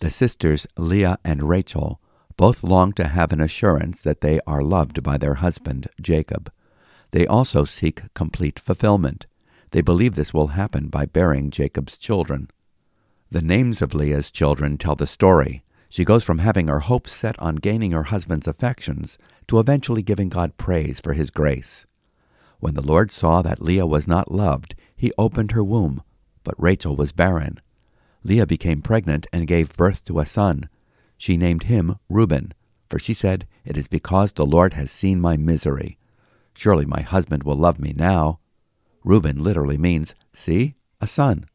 The 0.00 0.10
sisters 0.10 0.66
Leah 0.76 1.18
and 1.24 1.42
Rachel 1.48 2.00
both 2.38 2.62
long 2.62 2.92
to 2.92 3.08
have 3.08 3.32
an 3.32 3.40
assurance 3.40 4.00
that 4.00 4.20
they 4.20 4.38
are 4.46 4.62
loved 4.62 5.02
by 5.02 5.18
their 5.18 5.34
husband, 5.34 5.88
Jacob. 6.00 6.52
They 7.10 7.26
also 7.26 7.64
seek 7.64 8.02
complete 8.14 8.60
fulfillment. 8.60 9.26
They 9.72 9.80
believe 9.80 10.14
this 10.14 10.32
will 10.32 10.48
happen 10.48 10.86
by 10.86 11.06
bearing 11.06 11.50
Jacob's 11.50 11.98
children. 11.98 12.48
The 13.30 13.42
names 13.42 13.82
of 13.82 13.92
Leah's 13.92 14.30
children 14.30 14.78
tell 14.78 14.94
the 14.94 15.06
story. 15.06 15.64
She 15.88 16.04
goes 16.04 16.22
from 16.22 16.38
having 16.38 16.68
her 16.68 16.80
hopes 16.80 17.10
set 17.10 17.36
on 17.40 17.56
gaining 17.56 17.90
her 17.90 18.04
husband's 18.04 18.46
affections 18.46 19.18
to 19.48 19.58
eventually 19.58 20.02
giving 20.02 20.28
God 20.28 20.56
praise 20.56 21.00
for 21.00 21.14
his 21.14 21.30
grace. 21.30 21.86
When 22.60 22.74
the 22.74 22.86
Lord 22.86 23.10
saw 23.10 23.42
that 23.42 23.60
Leah 23.60 23.86
was 23.86 24.06
not 24.06 24.30
loved, 24.30 24.76
he 24.96 25.12
opened 25.18 25.52
her 25.52 25.64
womb, 25.64 26.02
but 26.44 26.54
Rachel 26.56 26.94
was 26.94 27.10
barren. 27.10 27.60
Leah 28.24 28.46
became 28.46 28.82
pregnant 28.82 29.26
and 29.32 29.46
gave 29.46 29.76
birth 29.76 30.04
to 30.04 30.18
a 30.18 30.26
son. 30.26 30.68
She 31.16 31.36
named 31.36 31.64
him 31.64 31.96
Reuben, 32.08 32.52
for 32.88 32.98
she 32.98 33.14
said, 33.14 33.46
It 33.64 33.76
is 33.76 33.88
because 33.88 34.32
the 34.32 34.46
Lord 34.46 34.74
has 34.74 34.90
seen 34.90 35.20
my 35.20 35.36
misery. 35.36 35.98
Surely 36.54 36.84
my 36.84 37.02
husband 37.02 37.42
will 37.42 37.56
love 37.56 37.78
me 37.78 37.92
now. 37.96 38.40
Reuben 39.04 39.42
literally 39.42 39.78
means, 39.78 40.14
See, 40.32 40.74
a 41.00 41.06
son. 41.06 41.46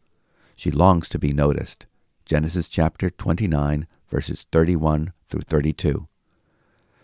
She 0.55 0.71
longs 0.71 1.09
to 1.09 1.19
be 1.19 1.33
noticed. 1.33 1.85
Genesis 2.25 2.67
chapter 2.67 3.09
29, 3.09 3.87
verses 4.09 4.45
31 4.51 5.13
through 5.27 5.41
32. 5.41 6.07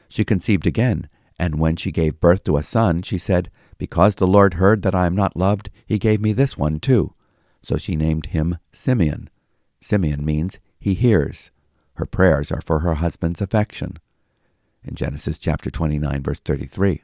She 0.08 0.24
conceived 0.24 0.66
again, 0.66 1.10
and 1.38 1.60
when 1.60 1.76
she 1.76 1.92
gave 1.92 2.20
birth 2.20 2.44
to 2.46 2.58
a 2.58 2.64
son, 2.64 3.02
she 3.02 3.18
said, 3.18 3.50
because 3.80 4.16
the 4.16 4.28
Lord 4.28 4.56
heard 4.56 4.82
that 4.84 4.94
I 4.94 5.06
am 5.06 5.16
not 5.16 5.38
loved, 5.38 5.72
he 5.86 5.98
gave 5.98 6.22
me 6.22 6.34
this 6.34 6.58
one 6.58 6.80
too. 6.80 7.14
So 7.64 7.78
she 7.78 7.96
named 7.96 8.28
him 8.28 8.58
Simeon. 8.72 9.30
Simeon 9.82 10.26
means 10.26 10.60
he 10.80 10.94
hears. 10.94 11.52
Her 11.96 12.06
prayers 12.06 12.52
are 12.52 12.62
for 12.62 12.80
her 12.80 12.96
husband's 12.96 13.42
affection. 13.42 13.98
In 14.84 14.96
Genesis 14.96 15.38
chapter 15.38 15.70
29, 15.70 16.24
verse 16.24 16.40
33. 16.40 17.04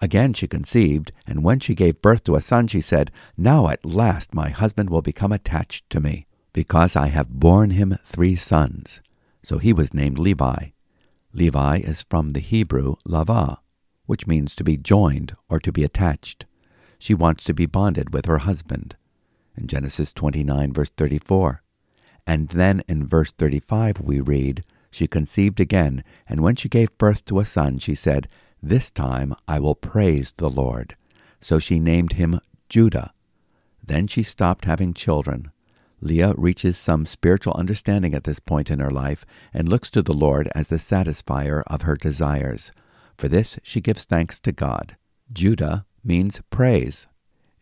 Again 0.00 0.32
she 0.32 0.48
conceived, 0.48 1.12
and 1.26 1.44
when 1.44 1.60
she 1.60 1.76
gave 1.76 2.02
birth 2.02 2.24
to 2.24 2.34
a 2.34 2.40
son, 2.40 2.66
she 2.66 2.80
said, 2.80 3.12
Now 3.36 3.68
at 3.68 3.84
last 3.84 4.34
my 4.34 4.50
husband 4.50 4.90
will 4.90 5.02
become 5.02 5.30
attached 5.30 5.88
to 5.90 6.00
me, 6.00 6.26
because 6.52 6.96
I 6.96 7.06
have 7.06 7.30
borne 7.30 7.70
him 7.70 7.96
three 8.04 8.34
sons. 8.34 9.00
So 9.44 9.58
he 9.58 9.72
was 9.72 9.94
named 9.94 10.18
Levi. 10.18 10.70
Levi 11.32 11.76
is 11.78 12.04
from 12.10 12.30
the 12.30 12.40
Hebrew 12.40 12.96
lavah, 13.06 13.58
which 14.06 14.26
means 14.26 14.56
to 14.56 14.64
be 14.64 14.76
joined 14.76 15.36
or 15.48 15.60
to 15.60 15.72
be 15.72 15.84
attached. 15.84 16.46
She 16.98 17.14
wants 17.14 17.44
to 17.44 17.54
be 17.54 17.66
bonded 17.66 18.12
with 18.12 18.26
her 18.26 18.38
husband. 18.38 18.96
In 19.56 19.66
Genesis 19.66 20.12
29, 20.12 20.72
verse 20.72 20.90
34. 20.90 21.62
And 22.26 22.48
then 22.48 22.82
in 22.88 23.06
verse 23.06 23.32
35 23.32 24.00
we 24.00 24.20
read, 24.20 24.64
She 24.90 25.06
conceived 25.06 25.60
again, 25.60 26.04
and 26.28 26.40
when 26.40 26.56
she 26.56 26.68
gave 26.68 26.96
birth 26.98 27.24
to 27.26 27.40
a 27.40 27.44
son, 27.44 27.78
she 27.78 27.94
said, 27.94 28.28
This 28.62 28.90
time 28.90 29.34
I 29.48 29.58
will 29.58 29.74
praise 29.74 30.32
the 30.32 30.50
Lord. 30.50 30.96
So 31.40 31.58
she 31.58 31.80
named 31.80 32.14
him 32.14 32.40
Judah. 32.68 33.12
Then 33.84 34.06
she 34.06 34.22
stopped 34.22 34.64
having 34.64 34.94
children. 34.94 35.50
Leah 36.00 36.34
reaches 36.36 36.78
some 36.78 37.06
spiritual 37.06 37.54
understanding 37.54 38.14
at 38.14 38.24
this 38.24 38.40
point 38.40 38.70
in 38.70 38.80
her 38.80 38.90
life 38.90 39.24
and 39.52 39.68
looks 39.68 39.90
to 39.90 40.02
the 40.02 40.12
Lord 40.12 40.48
as 40.54 40.68
the 40.68 40.76
satisfier 40.76 41.62
of 41.66 41.82
her 41.82 41.96
desires. 41.96 42.72
For 43.16 43.28
this 43.28 43.58
she 43.62 43.80
gives 43.80 44.04
thanks 44.04 44.40
to 44.40 44.52
God. 44.52 44.96
Judah 45.32 45.86
means 46.02 46.40
praise. 46.50 47.06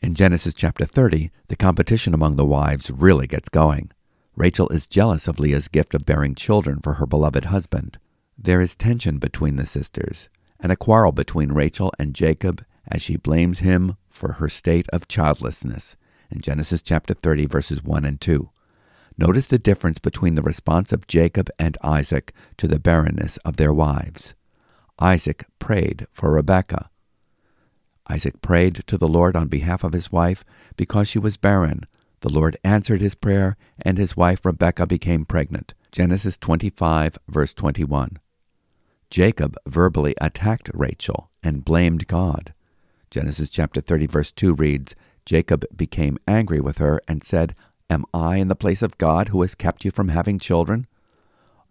In 0.02 0.14
Genesis 0.14 0.54
chapter 0.54 0.86
30, 0.86 1.30
the 1.48 1.56
competition 1.56 2.14
among 2.14 2.36
the 2.36 2.46
wives 2.46 2.90
really 2.90 3.26
gets 3.26 3.50
going. 3.50 3.90
Rachel 4.34 4.66
is 4.70 4.86
jealous 4.86 5.28
of 5.28 5.38
Leah's 5.38 5.68
gift 5.68 5.92
of 5.92 6.06
bearing 6.06 6.34
children 6.34 6.80
for 6.82 6.94
her 6.94 7.04
beloved 7.04 7.44
husband. 7.46 7.98
There 8.38 8.62
is 8.62 8.76
tension 8.76 9.18
between 9.18 9.56
the 9.56 9.66
sisters, 9.66 10.30
and 10.58 10.72
a 10.72 10.76
quarrel 10.76 11.12
between 11.12 11.52
Rachel 11.52 11.92
and 11.98 12.14
Jacob 12.14 12.64
as 12.88 13.02
she 13.02 13.18
blames 13.18 13.58
him 13.58 13.98
for 14.08 14.32
her 14.34 14.48
state 14.48 14.86
of 14.90 15.06
childlessness 15.06 15.96
in 16.30 16.40
Genesis 16.40 16.80
chapter 16.80 17.12
30, 17.12 17.44
verses 17.44 17.84
1 17.84 18.06
and 18.06 18.18
2. 18.22 18.48
Notice 19.18 19.48
the 19.48 19.58
difference 19.58 19.98
between 19.98 20.34
the 20.34 20.40
response 20.40 20.92
of 20.92 21.08
Jacob 21.08 21.50
and 21.58 21.76
Isaac 21.82 22.32
to 22.56 22.66
the 22.66 22.80
barrenness 22.80 23.36
of 23.38 23.58
their 23.58 23.74
wives. 23.74 24.32
Isaac 24.98 25.44
prayed 25.58 26.06
for 26.10 26.32
Rebekah. 26.32 26.88
Isaac 28.08 28.42
prayed 28.42 28.82
to 28.86 28.98
the 28.98 29.08
Lord 29.08 29.36
on 29.36 29.48
behalf 29.48 29.84
of 29.84 29.92
his 29.92 30.10
wife 30.10 30.44
because 30.76 31.08
she 31.08 31.18
was 31.18 31.36
barren. 31.36 31.86
The 32.20 32.28
Lord 32.28 32.56
answered 32.64 33.00
his 33.00 33.14
prayer, 33.14 33.56
and 33.80 33.96
his 33.96 34.16
wife 34.16 34.44
Rebekah 34.44 34.86
became 34.86 35.24
pregnant. 35.24 35.74
Genesis 35.92 36.36
25, 36.36 37.18
verse 37.28 37.54
21. 37.54 38.18
Jacob 39.10 39.56
verbally 39.66 40.14
attacked 40.20 40.70
Rachel 40.72 41.30
and 41.42 41.64
blamed 41.64 42.06
God. 42.06 42.54
Genesis 43.10 43.48
chapter 43.48 43.80
30, 43.80 44.06
verse 44.06 44.30
2 44.30 44.54
reads 44.54 44.94
Jacob 45.24 45.64
became 45.74 46.18
angry 46.28 46.60
with 46.60 46.78
her 46.78 47.00
and 47.08 47.24
said, 47.24 47.54
Am 47.88 48.04
I 48.14 48.36
in 48.36 48.48
the 48.48 48.54
place 48.54 48.82
of 48.82 48.98
God 48.98 49.28
who 49.28 49.42
has 49.42 49.54
kept 49.54 49.84
you 49.84 49.90
from 49.90 50.08
having 50.08 50.38
children? 50.38 50.86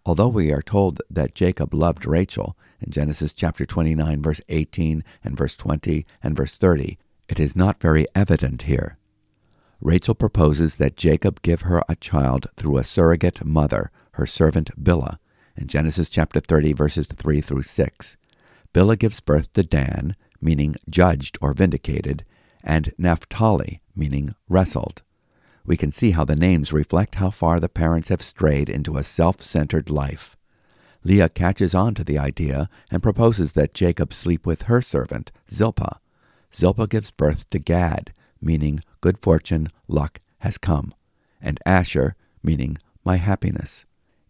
Although 0.04 0.28
we 0.28 0.52
are 0.52 0.62
told 0.62 1.00
that 1.10 1.34
Jacob 1.34 1.72
loved 1.72 2.06
Rachel 2.06 2.56
in 2.80 2.90
Genesis 2.90 3.32
chapter 3.32 3.64
29, 3.64 4.22
verse 4.22 4.40
18 4.48 5.04
and 5.22 5.36
verse 5.36 5.56
20 5.56 6.06
and 6.22 6.36
verse 6.36 6.52
30, 6.52 6.98
it 7.28 7.38
is 7.38 7.54
not 7.56 7.80
very 7.80 8.06
evident 8.14 8.62
here. 8.62 8.96
Rachel 9.80 10.14
proposes 10.14 10.76
that 10.76 10.96
Jacob 10.96 11.42
give 11.42 11.62
her 11.62 11.82
a 11.88 11.96
child 11.96 12.48
through 12.56 12.78
a 12.78 12.84
surrogate 12.84 13.44
mother, 13.44 13.90
her 14.12 14.26
servant 14.26 14.70
Bilhah, 14.82 15.18
in 15.56 15.66
Genesis 15.66 16.10
chapter 16.10 16.40
30, 16.40 16.72
verses 16.72 17.06
3 17.06 17.40
through 17.40 17.62
6. 17.62 18.16
Bilhah 18.74 18.98
gives 18.98 19.20
birth 19.20 19.52
to 19.54 19.62
Dan, 19.62 20.16
meaning 20.40 20.76
judged 20.88 21.38
or 21.40 21.54
vindicated, 21.54 22.24
and 22.62 22.92
Naphtali, 22.98 23.80
meaning 23.94 24.34
wrestled 24.48 25.02
we 25.64 25.76
can 25.76 25.92
see 25.92 26.12
how 26.12 26.24
the 26.24 26.36
names 26.36 26.72
reflect 26.72 27.16
how 27.16 27.30
far 27.30 27.60
the 27.60 27.68
parents 27.68 28.08
have 28.08 28.22
strayed 28.22 28.68
into 28.68 28.96
a 28.96 29.04
self 29.04 29.40
centered 29.40 29.90
life. 29.90 30.36
Leah 31.02 31.28
catches 31.28 31.74
on 31.74 31.94
to 31.94 32.04
the 32.04 32.18
idea 32.18 32.68
and 32.90 33.02
proposes 33.02 33.52
that 33.52 33.74
Jacob 33.74 34.12
sleep 34.12 34.46
with 34.46 34.62
her 34.62 34.82
servant, 34.82 35.32
Zilpah. 35.50 35.98
Zilpah 36.54 36.86
gives 36.86 37.10
birth 37.10 37.48
to 37.50 37.58
Gad, 37.58 38.12
meaning 38.40 38.80
good 39.00 39.18
fortune, 39.18 39.70
luck 39.88 40.20
has 40.38 40.58
come, 40.58 40.94
and 41.40 41.58
Asher, 41.64 42.16
meaning 42.42 42.78
my 43.04 43.16
happiness. 43.16 43.84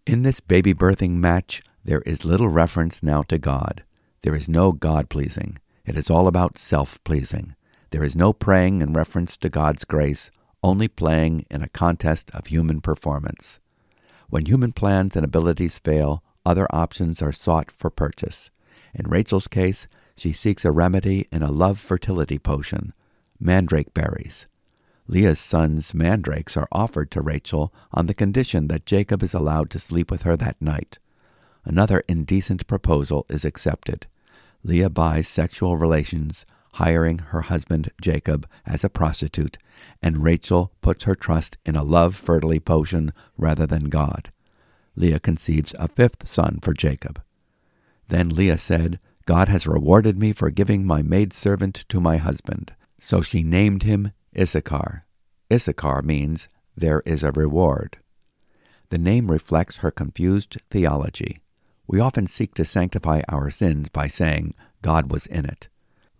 In 0.06 0.22
this 0.22 0.40
baby 0.40 0.74
birthing 0.74 1.12
match, 1.12 1.62
there 1.84 2.02
is 2.02 2.24
little 2.24 2.48
reference 2.48 3.02
now 3.02 3.22
to 3.24 3.38
God. 3.38 3.84
There 4.22 4.34
is 4.34 4.48
no 4.48 4.72
God 4.72 5.08
pleasing. 5.08 5.58
It 5.84 5.96
is 5.96 6.10
all 6.10 6.28
about 6.28 6.58
self 6.58 7.02
pleasing. 7.04 7.54
There 7.90 8.04
is 8.04 8.14
no 8.14 8.32
praying 8.32 8.82
in 8.82 8.92
reference 8.92 9.36
to 9.38 9.48
God's 9.48 9.84
grace, 9.84 10.30
only 10.62 10.88
playing 10.88 11.46
in 11.50 11.62
a 11.62 11.68
contest 11.68 12.30
of 12.32 12.46
human 12.46 12.80
performance. 12.80 13.58
When 14.28 14.46
human 14.46 14.72
plans 14.72 15.16
and 15.16 15.24
abilities 15.24 15.78
fail, 15.78 16.22
other 16.44 16.66
options 16.70 17.22
are 17.22 17.32
sought 17.32 17.70
for 17.70 17.90
purchase. 17.90 18.50
In 18.94 19.08
Rachel's 19.08 19.48
case, 19.48 19.86
she 20.16 20.32
seeks 20.32 20.64
a 20.64 20.72
remedy 20.72 21.26
in 21.32 21.42
a 21.42 21.50
love 21.52 21.78
fertility 21.78 22.38
potion, 22.38 22.92
mandrake 23.38 23.94
berries. 23.94 24.46
Leah's 25.06 25.40
sons 25.40 25.92
mandrakes 25.92 26.56
are 26.56 26.68
offered 26.70 27.10
to 27.10 27.20
Rachel 27.20 27.72
on 27.92 28.06
the 28.06 28.14
condition 28.14 28.68
that 28.68 28.86
Jacob 28.86 29.22
is 29.22 29.34
allowed 29.34 29.70
to 29.70 29.78
sleep 29.78 30.10
with 30.10 30.22
her 30.22 30.36
that 30.36 30.60
night. 30.60 30.98
Another 31.64 32.04
indecent 32.08 32.66
proposal 32.66 33.26
is 33.28 33.44
accepted. 33.44 34.06
Leah 34.62 34.90
buys 34.90 35.26
sexual 35.26 35.76
relations, 35.76 36.46
hiring 36.74 37.18
her 37.18 37.42
husband 37.42 37.90
Jacob 38.00 38.46
as 38.64 38.84
a 38.84 38.88
prostitute, 38.88 39.58
and 40.02 40.22
Rachel 40.22 40.72
puts 40.80 41.04
her 41.04 41.14
trust 41.14 41.56
in 41.66 41.76
a 41.76 41.82
love 41.82 42.14
fertility 42.14 42.60
potion 42.60 43.12
rather 43.36 43.66
than 43.66 43.84
God. 43.84 44.30
Leah 44.96 45.20
conceives 45.20 45.74
a 45.78 45.88
fifth 45.88 46.26
son 46.26 46.58
for 46.62 46.72
Jacob. 46.72 47.22
Then 48.08 48.28
Leah 48.28 48.58
said, 48.58 48.98
God 49.24 49.48
has 49.48 49.66
rewarded 49.66 50.18
me 50.18 50.32
for 50.32 50.50
giving 50.50 50.84
my 50.84 51.02
maidservant 51.02 51.84
to 51.88 52.00
my 52.00 52.16
husband. 52.16 52.74
So 53.00 53.22
she 53.22 53.42
named 53.42 53.84
him 53.84 54.12
Issachar. 54.38 55.04
Issachar 55.52 56.02
means 56.02 56.48
there 56.76 57.02
is 57.06 57.22
a 57.22 57.32
reward. 57.32 57.98
The 58.88 58.98
name 58.98 59.30
reflects 59.30 59.76
her 59.76 59.90
confused 59.90 60.56
theology. 60.70 61.38
We 61.86 62.00
often 62.00 62.26
seek 62.26 62.54
to 62.54 62.64
sanctify 62.64 63.22
our 63.28 63.50
sins 63.50 63.88
by 63.88 64.08
saying 64.08 64.54
God 64.82 65.10
was 65.10 65.26
in 65.26 65.44
it. 65.44 65.68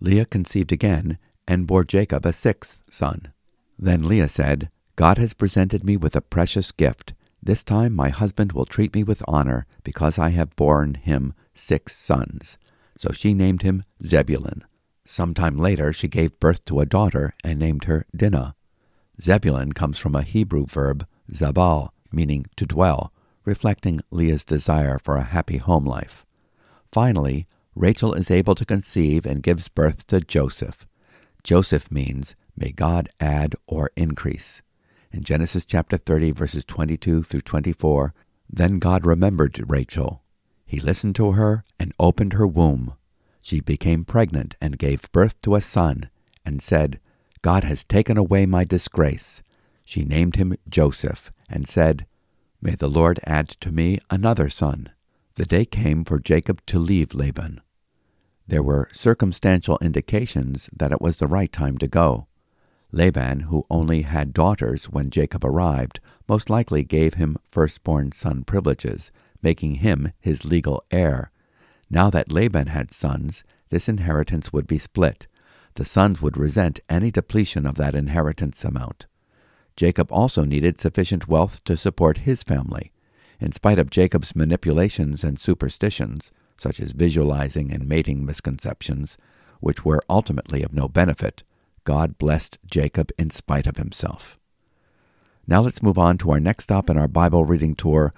Leah 0.00 0.26
conceived 0.26 0.72
again 0.72 1.18
and 1.46 1.66
bore 1.66 1.84
Jacob 1.84 2.24
a 2.24 2.32
sixth 2.32 2.80
son. 2.90 3.32
Then 3.78 4.06
Leah 4.06 4.28
said, 4.28 4.70
God 4.96 5.18
has 5.18 5.34
presented 5.34 5.84
me 5.84 5.96
with 5.96 6.14
a 6.14 6.20
precious 6.20 6.72
gift. 6.72 7.14
This 7.42 7.64
time 7.64 7.94
my 7.94 8.11
husband 8.11 8.52
will 8.52 8.66
treat 8.66 8.94
me 8.94 9.02
with 9.02 9.23
honor 9.26 9.66
because 9.82 10.18
I 10.18 10.30
have 10.30 10.56
borne 10.56 10.94
him 10.94 11.32
six 11.54 11.97
sons. 11.97 12.59
So 12.97 13.12
she 13.12 13.32
named 13.32 13.62
him 13.62 13.85
Zebulun. 14.04 14.64
Some 15.06 15.35
time 15.35 15.59
later, 15.59 15.92
she 15.92 16.06
gave 16.06 16.38
birth 16.38 16.64
to 16.66 16.80
a 16.80 16.87
daughter 16.87 17.35
and 17.42 17.59
named 17.59 17.85
her 17.85 18.06
Dinah. 18.14 18.54
Zebulun 19.20 19.73
comes 19.73 19.99
from 19.99 20.14
a 20.14 20.23
Hebrew 20.23 20.66
verb, 20.66 21.06
zabal, 21.32 21.90
meaning 22.12 22.47
to 22.56 22.66
dwell, 22.66 23.12
reflecting 23.44 24.00
Leah's 24.11 24.44
desire 24.44 24.99
for 25.02 25.16
a 25.16 25.25
happy 25.25 25.56
home 25.56 25.87
life. 25.87 26.25
Finally, 26.92 27.47
Rachel 27.75 28.14
is 28.14 28.30
able 28.30 28.54
to 28.54 28.64
conceive 28.64 29.25
and 29.25 29.42
gives 29.42 29.68
birth 29.68 30.06
to 30.09 30.20
Joseph. 30.20 30.87
Joseph 31.42 31.90
means, 31.90 32.35
may 32.56 32.70
God 32.70 33.09
add 33.18 33.56
or 33.66 33.90
increase. 33.97 34.61
In 35.12 35.24
Genesis 35.24 35.64
chapter 35.64 35.96
30, 35.96 36.30
verses 36.32 36.64
22 36.64 37.22
through 37.22 37.40
24, 37.40 38.14
then 38.48 38.78
God 38.78 39.04
remembered 39.04 39.62
Rachel. 39.68 40.22
He 40.64 40.80
listened 40.80 41.16
to 41.16 41.32
her 41.32 41.64
and 41.78 41.92
opened 41.98 42.34
her 42.34 42.46
womb 42.46 42.94
she 43.42 43.60
became 43.60 44.04
pregnant 44.04 44.56
and 44.60 44.78
gave 44.78 45.10
birth 45.12 45.40
to 45.42 45.54
a 45.54 45.60
son, 45.60 46.10
and 46.44 46.62
said, 46.62 47.00
God 47.42 47.64
has 47.64 47.84
taken 47.84 48.16
away 48.16 48.46
my 48.46 48.64
disgrace. 48.64 49.42
She 49.86 50.04
named 50.04 50.36
him 50.36 50.56
Joseph, 50.68 51.30
and 51.48 51.66
said, 51.66 52.06
May 52.60 52.74
the 52.74 52.88
Lord 52.88 53.18
add 53.24 53.48
to 53.60 53.72
me 53.72 53.98
another 54.10 54.50
son. 54.50 54.90
The 55.36 55.46
day 55.46 55.64
came 55.64 56.04
for 56.04 56.18
Jacob 56.18 56.60
to 56.66 56.78
leave 56.78 57.14
Laban. 57.14 57.60
There 58.46 58.62
were 58.62 58.88
circumstantial 58.92 59.78
indications 59.80 60.68
that 60.72 60.92
it 60.92 61.00
was 61.00 61.18
the 61.18 61.26
right 61.26 61.50
time 61.50 61.78
to 61.78 61.88
go. 61.88 62.26
Laban, 62.92 63.40
who 63.40 63.66
only 63.70 64.02
had 64.02 64.32
daughters 64.32 64.87
when 64.87 65.11
Jacob 65.11 65.44
arrived, 65.44 66.00
most 66.28 66.50
likely 66.50 66.82
gave 66.82 67.14
him 67.14 67.37
firstborn 67.50 68.12
son 68.12 68.44
privileges, 68.44 69.11
making 69.42 69.76
him 69.76 70.12
his 70.20 70.44
legal 70.44 70.85
heir 70.90 71.30
now 71.90 72.09
that 72.09 72.30
Laban 72.30 72.68
had 72.68 72.94
sons, 72.94 73.42
this 73.68 73.88
inheritance 73.88 74.52
would 74.52 74.66
be 74.66 74.78
split. 74.78 75.26
The 75.75 75.85
sons 75.85 76.23
would 76.23 76.37
resent 76.37 76.80
any 76.88 77.11
depletion 77.11 77.66
of 77.66 77.75
that 77.76 77.97
inheritance 77.97 78.64
amount. 78.64 79.06
Jacob 79.76 80.12
also 80.12 80.44
needed 80.44 80.80
sufficient 80.80 81.26
wealth 81.26 81.64
to 81.64 81.76
support 81.76 82.18
his 82.18 82.42
family. 82.44 82.92
In 83.40 83.52
spite 83.52 83.78
of 83.78 83.90
Jacob's 83.90 84.37
manipulations 84.37 85.25
and 85.25 85.38
superstitions, 85.38 86.30
such 86.56 86.78
as 86.78 86.92
visualizing 86.92 87.73
and 87.73 87.88
mating 87.88 88.25
misconceptions, 88.25 89.16
which 89.61 89.85
were 89.85 90.02
ultimately 90.09 90.62
of 90.62 90.73
no 90.73 90.88
benefit, 90.88 91.42
God 91.84 92.19
blessed 92.19 92.58
Jacob 92.66 93.10
in 93.19 93.30
spite 93.30 93.66
of 93.66 93.76
himself. 93.76 94.38
Now 95.47 95.60
let's 95.62 95.82
move 95.82 95.99
on 95.99 96.19
to 96.19 96.30
our 96.30 96.40
next 96.40 96.64
stop 96.64 96.88
in 96.90 96.97
our 96.97 97.08
Bible 97.08 97.45
reading 97.45 97.75
tour 97.75 98.14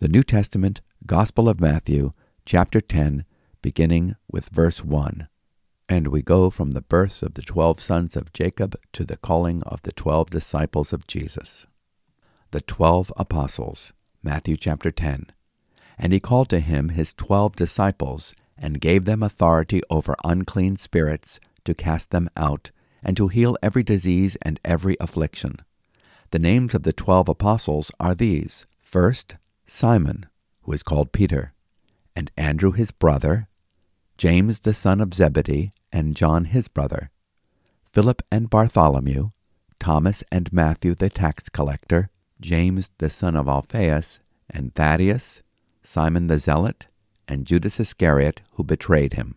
the 0.00 0.08
New 0.08 0.24
Testament, 0.24 0.80
Gospel 1.06 1.48
of 1.48 1.60
Matthew, 1.60 2.12
chapter 2.44 2.80
10, 2.80 3.24
beginning 3.62 4.16
with 4.28 4.48
verse 4.48 4.82
1. 4.82 5.28
And 5.88 6.08
we 6.08 6.22
go 6.22 6.50
from 6.50 6.72
the 6.72 6.80
births 6.80 7.22
of 7.22 7.34
the 7.34 7.42
twelve 7.42 7.78
sons 7.78 8.16
of 8.16 8.32
Jacob 8.32 8.74
to 8.94 9.04
the 9.04 9.16
calling 9.16 9.62
of 9.62 9.82
the 9.82 9.92
twelve 9.92 10.30
disciples 10.30 10.92
of 10.92 11.06
Jesus. 11.06 11.66
The 12.50 12.60
twelve 12.60 13.12
apostles, 13.16 13.92
Matthew 14.24 14.56
chapter 14.56 14.90
10. 14.90 15.26
And 15.98 16.12
he 16.12 16.18
called 16.18 16.48
to 16.48 16.58
him 16.58 16.88
his 16.88 17.12
twelve 17.12 17.54
disciples, 17.54 18.34
and 18.58 18.80
gave 18.80 19.04
them 19.04 19.22
authority 19.22 19.82
over 19.88 20.16
unclean 20.24 20.78
spirits, 20.78 21.38
to 21.64 21.74
cast 21.74 22.10
them 22.10 22.28
out, 22.36 22.72
and 23.02 23.16
to 23.16 23.28
heal 23.28 23.56
every 23.62 23.82
disease 23.82 24.36
and 24.42 24.60
every 24.64 24.96
affliction. 25.00 25.56
The 26.30 26.38
names 26.38 26.74
of 26.74 26.82
the 26.82 26.92
twelve 26.92 27.28
apostles 27.28 27.90
are 27.98 28.14
these 28.14 28.66
First, 28.80 29.36
Simon, 29.66 30.26
who 30.62 30.72
is 30.72 30.82
called 30.82 31.12
Peter 31.12 31.52
and 32.14 32.30
Andrew 32.36 32.72
his 32.72 32.90
brother, 32.90 33.48
James 34.18 34.60
the 34.60 34.74
son 34.74 35.00
of 35.00 35.14
Zebedee, 35.14 35.72
and 35.92 36.16
John 36.16 36.46
his 36.46 36.68
brother, 36.68 37.10
Philip 37.84 38.22
and 38.30 38.48
Bartholomew, 38.48 39.30
Thomas 39.78 40.22
and 40.30 40.52
Matthew 40.52 40.94
the 40.94 41.10
tax 41.10 41.48
collector, 41.48 42.08
James 42.40 42.90
the 42.98 43.10
son 43.10 43.36
of 43.36 43.48
Alphaeus, 43.48 44.20
and 44.48 44.74
Thaddeus, 44.74 45.42
Simon 45.82 46.26
the 46.26 46.38
zealot, 46.38 46.86
and 47.26 47.46
Judas 47.46 47.80
Iscariot, 47.80 48.42
who 48.52 48.64
betrayed 48.64 49.14
him. 49.14 49.36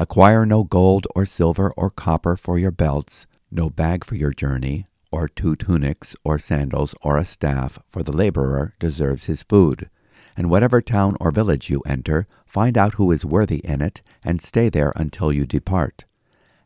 Acquire 0.00 0.46
no 0.46 0.64
gold 0.64 1.06
or 1.14 1.26
silver 1.26 1.74
or 1.76 1.90
copper 1.90 2.34
for 2.34 2.58
your 2.58 2.70
belts, 2.70 3.26
no 3.50 3.68
bag 3.68 4.02
for 4.02 4.14
your 4.14 4.32
journey 4.32 4.86
or 5.12 5.28
two 5.28 5.54
tunics, 5.56 6.16
or 6.24 6.38
sandals, 6.38 6.94
or 7.02 7.18
a 7.18 7.24
staff, 7.26 7.78
for 7.90 8.02
the 8.02 8.16
laborer 8.16 8.74
deserves 8.78 9.24
his 9.24 9.42
food. 9.42 9.90
And 10.38 10.48
whatever 10.48 10.80
town 10.80 11.18
or 11.20 11.30
village 11.30 11.68
you 11.68 11.82
enter, 11.84 12.26
find 12.46 12.78
out 12.78 12.94
who 12.94 13.12
is 13.12 13.26
worthy 13.26 13.58
in 13.58 13.82
it, 13.82 14.00
and 14.24 14.40
stay 14.40 14.70
there 14.70 14.94
until 14.96 15.32
you 15.32 15.44
depart. 15.44 16.06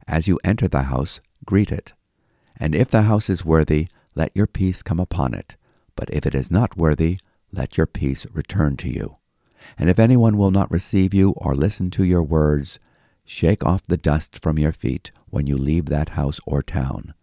As 0.07 0.29
you 0.29 0.39
enter 0.45 0.69
the 0.69 0.85
house, 0.85 1.21
greet 1.45 1.73
it. 1.73 1.93
And 2.57 2.73
if 2.75 2.89
the 2.89 3.03
house 3.03 3.29
is 3.29 3.45
worthy, 3.45 3.89
let 4.15 4.31
your 4.37 4.47
peace 4.47 4.81
come 4.83 5.01
upon 5.01 5.35
it. 5.35 5.57
But 5.97 6.09
if 6.13 6.25
it 6.25 6.37
is 6.37 6.53
not 6.53 6.77
worthy, 6.77 7.19
let 7.51 7.77
your 7.77 7.87
peace 7.87 8.27
return 8.33 8.77
to 8.77 8.89
you. 8.89 9.17
And 9.79 9.89
if 9.91 9.99
anyone 9.99 10.37
will 10.37 10.51
not 10.51 10.71
receive 10.71 11.15
you 11.15 11.31
or 11.39 11.55
listen 11.57 11.91
to 11.93 12.05
your 12.05 12.23
words, 12.23 12.79
shake 13.25 13.65
off 13.65 13.87
the 13.87 13.97
dust 13.97 14.41
from 14.41 14.59
your 14.59 14.73
feet 14.73 15.11
when 15.31 15.47
you 15.47 15.57
leave 15.57 15.87
that 15.87 16.11
house 16.11 16.41
or 16.47 16.63
town. 16.63 17.15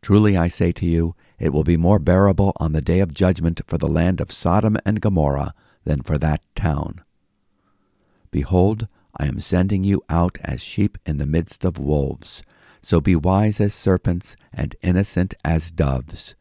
Truly 0.00 0.36
I 0.36 0.48
say 0.48 0.72
to 0.72 0.86
you, 0.86 1.14
it 1.38 1.52
will 1.52 1.64
be 1.64 1.76
more 1.76 1.98
bearable 1.98 2.52
on 2.56 2.72
the 2.72 2.82
day 2.82 3.00
of 3.00 3.14
judgment 3.14 3.60
for 3.66 3.78
the 3.78 3.86
land 3.88 4.20
of 4.20 4.32
Sodom 4.32 4.76
and 4.84 5.00
Gomorrah 5.00 5.54
than 5.84 6.02
for 6.02 6.18
that 6.18 6.42
town. 6.54 7.02
Behold, 8.30 8.88
I 9.16 9.26
am 9.26 9.40
sending 9.40 9.84
you 9.84 10.02
out 10.08 10.38
as 10.42 10.60
sheep 10.60 10.98
in 11.04 11.18
the 11.18 11.26
midst 11.26 11.64
of 11.64 11.78
wolves. 11.78 12.42
So 12.80 13.00
be 13.00 13.14
wise 13.14 13.60
as 13.60 13.74
serpents 13.74 14.36
and 14.52 14.74
innocent 14.82 15.34
as 15.44 15.70
doves. 15.70 16.34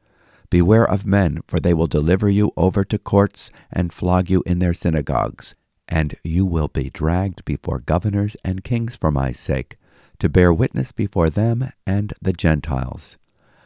Beware 0.50 0.89
of 0.89 1.06
men, 1.06 1.41
for 1.47 1.60
they 1.60 1.74
will 1.74 1.88
deliver 1.88 2.30
you 2.30 2.52
over 2.58 2.84
to 2.86 2.97
courts 2.97 3.52
and 3.71 3.93
flog 3.93 4.30
you 4.30 4.43
in 4.45 4.60
their 4.60 4.74
synagogues, 4.74 5.56
and 5.92 6.16
you 6.24 6.46
will 6.46 6.70
be 6.70 6.90
dragged 6.90 7.44
before 7.44 7.80
governors 7.80 8.38
and 8.46 8.64
kings 8.64 8.96
for 8.96 9.12
my 9.12 9.34
sake, 9.34 9.78
to 10.20 10.30
bear 10.30 10.54
witness 10.54 10.94
before 10.94 11.30
them 11.30 11.74
and 11.86 12.14
the 12.22 12.32
Gentiles. 12.32 13.18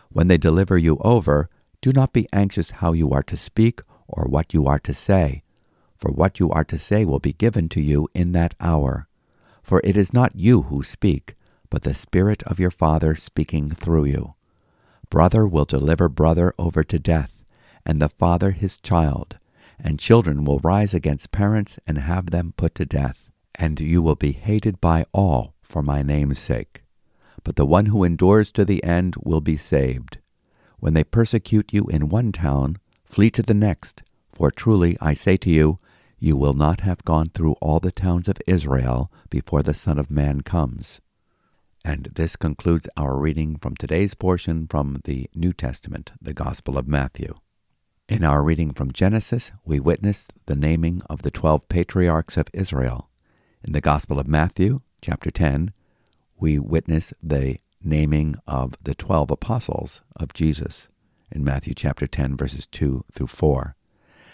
When 0.09 0.27
they 0.27 0.39
deliver 0.39 0.75
you 0.75 0.97
over, 1.01 1.49
do 1.81 1.91
not 1.91 2.13
be 2.13 2.27
anxious 2.33 2.71
how 2.71 2.93
you 2.93 3.11
are 3.11 3.21
to 3.23 3.37
speak 3.37 3.81
or 4.07 4.25
what 4.25 4.55
you 4.55 4.65
are 4.65 4.79
to 4.79 4.93
say, 4.93 5.43
for 5.95 6.11
what 6.11 6.39
you 6.39 6.49
are 6.49 6.63
to 6.63 6.79
say 6.79 7.05
will 7.05 7.19
be 7.19 7.33
given 7.33 7.69
to 7.69 7.81
you 7.81 8.07
in 8.15 8.31
that 8.31 8.55
hour. 8.59 9.07
For 9.61 9.79
it 9.83 9.95
is 9.95 10.11
not 10.11 10.35
you 10.35 10.63
who 10.63 10.81
speak, 10.81 11.35
but 11.69 11.83
the 11.83 11.93
Spirit 11.93 12.41
of 12.43 12.59
your 12.59 12.71
Father 12.71 13.15
speaking 13.15 13.69
through 13.69 14.05
you. 14.05 14.33
Brother 15.11 15.45
will 15.45 15.65
deliver 15.65 16.09
brother 16.09 16.55
over 16.57 16.83
to 16.83 16.97
death, 16.97 17.45
and 17.85 18.01
the 18.01 18.09
father 18.09 18.51
his 18.51 18.77
child, 18.77 19.37
and 19.79 19.99
children 19.99 20.45
will 20.45 20.59
rise 20.59 20.93
against 20.93 21.31
parents 21.31 21.77
and 21.85 21.97
have 21.97 22.31
them 22.31 22.53
put 22.55 22.75
to 22.75 22.85
death, 22.85 23.29
and 23.55 23.79
you 23.79 24.01
will 24.01 24.15
be 24.15 24.31
hated 24.31 24.79
by 24.81 25.05
all 25.11 25.53
for 25.61 25.81
my 25.81 26.01
name's 26.01 26.39
sake. 26.39 26.83
But 27.43 27.55
the 27.55 27.65
one 27.65 27.87
who 27.87 28.03
endures 28.03 28.51
to 28.51 28.65
the 28.65 28.83
end 28.83 29.15
will 29.21 29.41
be 29.41 29.57
saved. 29.57 30.19
When 30.79 30.93
they 30.93 31.03
persecute 31.03 31.73
you 31.73 31.85
in 31.85 32.09
one 32.09 32.31
town, 32.31 32.77
flee 33.05 33.29
to 33.31 33.41
the 33.41 33.53
next, 33.53 34.03
for 34.33 34.51
truly 34.51 34.97
I 34.99 35.13
say 35.13 35.37
to 35.37 35.49
you, 35.49 35.79
you 36.19 36.35
will 36.35 36.53
not 36.53 36.81
have 36.81 37.05
gone 37.05 37.27
through 37.29 37.53
all 37.61 37.79
the 37.79 37.91
towns 37.91 38.27
of 38.27 38.41
Israel 38.47 39.11
before 39.29 39.61
the 39.61 39.73
Son 39.73 39.99
of 39.99 40.09
Man 40.09 40.41
comes. 40.41 41.01
And 41.83 42.05
this 42.15 42.35
concludes 42.35 42.89
our 42.97 43.17
reading 43.17 43.57
from 43.57 43.75
today's 43.75 44.15
portion 44.15 44.65
from 44.67 45.01
the 45.03 45.29
New 45.35 45.53
Testament, 45.53 46.11
the 46.19 46.33
Gospel 46.33 46.79
of 46.79 46.87
Matthew. 46.87 47.35
In 48.07 48.23
our 48.23 48.43
reading 48.43 48.71
from 48.71 48.91
Genesis, 48.91 49.51
we 49.63 49.79
witnessed 49.79 50.31
the 50.45 50.55
naming 50.55 51.01
of 51.09 51.23
the 51.23 51.31
twelve 51.31 51.67
patriarchs 51.69 52.37
of 52.37 52.49
Israel. 52.53 53.09
In 53.63 53.73
the 53.73 53.81
Gospel 53.81 54.19
of 54.19 54.27
Matthew, 54.27 54.81
chapter 55.01 55.31
10, 55.31 55.73
we 56.37 56.59
witness 56.59 57.15
the 57.23 57.57
naming 57.83 58.35
of 58.45 58.75
the 58.79 58.93
twelve 58.93 59.31
apostles 59.31 60.03
of 60.17 60.33
Jesus 60.33 60.87
in 61.31 61.43
Matthew 61.43 61.73
chapter 61.73 62.05
10, 62.05 62.37
verses 62.37 62.67
2 62.67 63.05
through 63.11 63.25
4. 63.25 63.75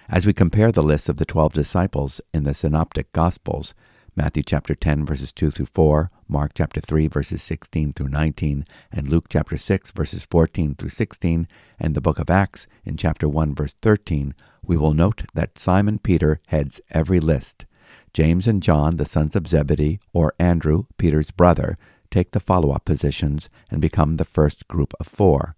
As 0.10 0.26
we 0.26 0.34
compare 0.34 0.74
the 0.74 0.84
lists 0.84 1.08
of 1.08 1.16
the 1.16 1.24
twelve 1.24 1.54
disciples 1.54 2.20
in 2.34 2.44
the 2.44 2.54
Synoptic 2.54 3.14
Gospels, 3.14 3.74
Matthew 4.14 4.44
chapter 4.44 4.76
10 4.76 5.06
verses 5.06 5.32
2 5.32 5.52
through 5.52 5.68
4, 5.68 6.12
Mark 6.28 6.52
chapter 6.54 6.82
3 6.82 7.08
verses 7.08 7.42
16 7.42 7.94
through 7.94 8.10
19, 8.10 8.66
and 8.92 9.08
Luke 9.08 9.28
chapter 9.30 9.58
6 9.58 9.92
verses 9.92 10.26
14 10.26 10.76
through 10.76 10.90
16, 10.90 11.48
and 11.80 11.96
the 11.96 12.02
book 12.02 12.20
of 12.20 12.30
Acts 12.30 12.68
in 12.84 12.98
chapter 12.98 13.30
1 13.30 13.56
verse 13.56 13.74
13, 13.82 14.36
we 14.66 14.76
will 14.76 14.94
note 14.94 15.24
that 15.34 15.58
Simon 15.58 15.98
Peter 15.98 16.42
heads 16.48 16.82
every 16.92 17.22
list. 17.22 17.66
James 18.14 18.48
and 18.48 18.62
John, 18.62 18.98
the 18.98 19.06
sons 19.06 19.34
of 19.34 19.48
Zebedee, 19.48 20.02
or 20.12 20.34
Andrew, 20.38 20.88
Peter's 20.98 21.32
brother, 21.32 21.78
take 22.10 22.32
the 22.32 22.42
follow-up 22.42 22.84
positions 22.84 23.50
and 23.70 23.80
become 23.80 24.18
the 24.18 24.26
first 24.26 24.68
group 24.68 24.94
of 25.00 25.08
four. 25.08 25.56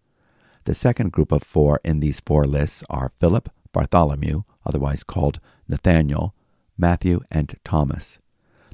The 0.66 0.76
second 0.76 1.12
group 1.12 1.32
of 1.32 1.42
four 1.42 1.82
in 1.84 2.02
these 2.02 2.20
four 2.20 2.46
lists 2.46 2.84
are 2.88 3.14
Philip, 3.20 3.50
Bartholomew, 3.72 4.44
otherwise 4.64 5.04
called 5.04 5.40
Nathanael, 5.68 6.36
Matthew, 6.78 7.22
and 7.32 7.56
Thomas. 7.66 8.20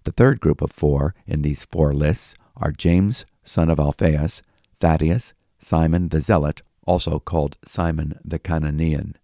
The 0.03 0.11
third 0.11 0.39
group 0.39 0.61
of 0.61 0.71
four 0.71 1.13
in 1.27 1.41
these 1.41 1.65
four 1.65 1.93
lists 1.93 2.35
are 2.55 2.71
James, 2.71 3.25
son 3.43 3.69
of 3.69 3.79
Alphaeus, 3.79 4.41
Thaddeus, 4.79 5.33
Simon 5.59 6.09
the 6.09 6.21
Zealot, 6.21 6.61
also 6.85 7.19
called 7.19 7.57
Simon 7.65 8.19
the 8.23 8.39
Cananean, 8.39 9.15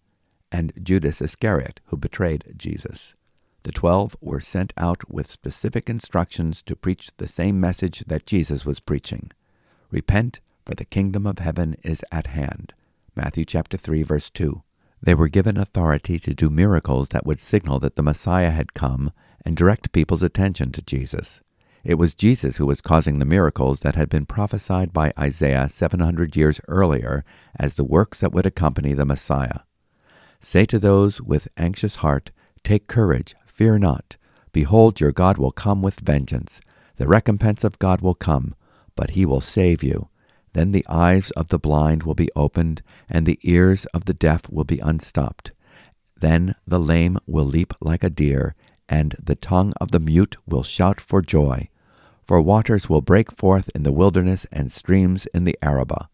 and 0.51 0.73
Judas 0.81 1.21
Iscariot, 1.21 1.79
who 1.85 1.97
betrayed 1.97 2.55
Jesus. 2.57 3.13
The 3.63 3.71
twelve 3.71 4.15
were 4.21 4.41
sent 4.41 4.73
out 4.77 5.09
with 5.09 5.27
specific 5.27 5.89
instructions 5.89 6.61
to 6.63 6.75
preach 6.75 7.09
the 7.17 7.27
same 7.27 7.59
message 7.59 8.03
that 8.07 8.27
Jesus 8.27 8.65
was 8.65 8.79
preaching. 8.79 9.31
Repent, 9.89 10.39
for 10.65 10.75
the 10.75 10.85
kingdom 10.85 11.25
of 11.25 11.39
heaven 11.39 11.75
is 11.83 12.03
at 12.11 12.27
hand. 12.27 12.73
Matthew 13.15 13.45
chapter 13.45 13.77
3 13.77 14.03
verse 14.03 14.29
2. 14.29 14.61
They 15.05 15.13
were 15.13 15.27
given 15.27 15.55
authority 15.55 16.17
to 16.17 16.33
do 16.33 16.49
miracles 16.49 17.09
that 17.09 17.27
would 17.27 17.39
signal 17.39 17.79
that 17.79 17.95
the 17.95 18.01
Messiah 18.01 18.49
had 18.49 18.73
come 18.73 19.11
and 19.45 19.55
direct 19.55 19.91
people's 19.91 20.23
attention 20.23 20.71
to 20.71 20.81
Jesus. 20.81 21.41
It 21.83 21.99
was 21.99 22.15
Jesus 22.15 22.57
who 22.57 22.65
was 22.65 22.81
causing 22.81 23.19
the 23.19 23.25
miracles 23.25 23.81
that 23.81 23.93
had 23.93 24.09
been 24.09 24.25
prophesied 24.25 24.91
by 24.91 25.13
Isaiah 25.17 25.69
700 25.69 26.35
years 26.35 26.59
earlier 26.67 27.23
as 27.55 27.75
the 27.75 27.83
works 27.83 28.17
that 28.17 28.31
would 28.31 28.47
accompany 28.47 28.95
the 28.95 29.05
Messiah. 29.05 29.59
Say 30.41 30.65
to 30.65 30.79
those 30.79 31.21
with 31.21 31.49
anxious 31.55 31.95
heart, 31.97 32.31
Take 32.63 32.87
courage, 32.87 33.35
fear 33.45 33.77
not. 33.77 34.17
Behold, 34.51 34.99
your 34.99 35.11
God 35.11 35.37
will 35.37 35.51
come 35.51 35.83
with 35.83 35.99
vengeance. 35.99 36.59
The 36.95 37.07
recompense 37.07 37.63
of 37.63 37.77
God 37.77 38.01
will 38.01 38.15
come, 38.15 38.55
but 38.95 39.11
he 39.11 39.23
will 39.23 39.41
save 39.41 39.83
you. 39.83 40.09
Then 40.55 40.71
the 40.71 40.85
eyes 40.87 41.31
of 41.31 41.49
the 41.49 41.59
blind 41.59 42.03
will 42.03 42.15
be 42.15 42.29
opened, 42.33 42.81
and 43.09 43.25
the 43.25 43.39
ears 43.43 43.83
of 43.87 44.05
the 44.05 44.13
deaf 44.13 44.49
will 44.49 44.63
be 44.63 44.79
unstopped. 44.79 45.51
Then 46.17 46.55
the 46.65 46.79
lame 46.79 47.17
will 47.27 47.43
leap 47.43 47.73
like 47.81 48.05
a 48.05 48.09
deer, 48.09 48.55
and 48.87 49.17
the 49.21 49.35
tongue 49.35 49.73
of 49.81 49.91
the 49.91 49.99
mute 49.99 50.37
will 50.47 50.63
shout 50.63 51.01
for 51.01 51.21
joy. 51.21 51.67
For 52.23 52.41
waters 52.41 52.87
will 52.87 53.01
break 53.01 53.35
forth 53.35 53.69
in 53.75 53.83
the 53.83 53.91
wilderness 53.91 54.45
and 54.49 54.71
streams 54.71 55.25
in 55.33 55.43
the 55.43 55.57
Arabah. 55.61 56.07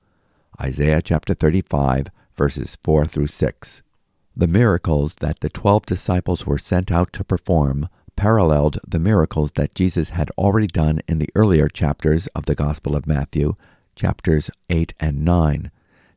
Isaiah 0.60 1.04
chapter 1.04 1.36
35, 1.36 2.08
verses 2.36 2.80
4 2.82 3.06
through 3.06 3.27
6. 3.27 3.84
The 4.36 4.47
miracles 4.47 5.17
that 5.19 5.41
the 5.41 5.49
twelve 5.49 5.86
disciples 5.86 6.47
were 6.47 6.58
sent 6.58 6.91
out 6.91 7.13
to 7.13 7.23
perform 7.23 7.89
paralleled 8.15 8.80
the 8.88 8.99
miracles 8.99 9.51
that 9.51 9.75
Jesus 9.75 10.10
had 10.10 10.32
already 10.32 10.65
done 10.65 11.01
in 11.08 11.19
the 11.19 11.30
earlier 11.36 11.67
chapters 11.67 12.25
of 12.36 12.47
the 12.47 12.56
Gospel 12.56 12.95
of 12.95 13.06
Matthew, 13.06 13.54
chapters 13.95 14.49
8 14.69 14.93
and 14.99 15.23
9. 15.25 15.71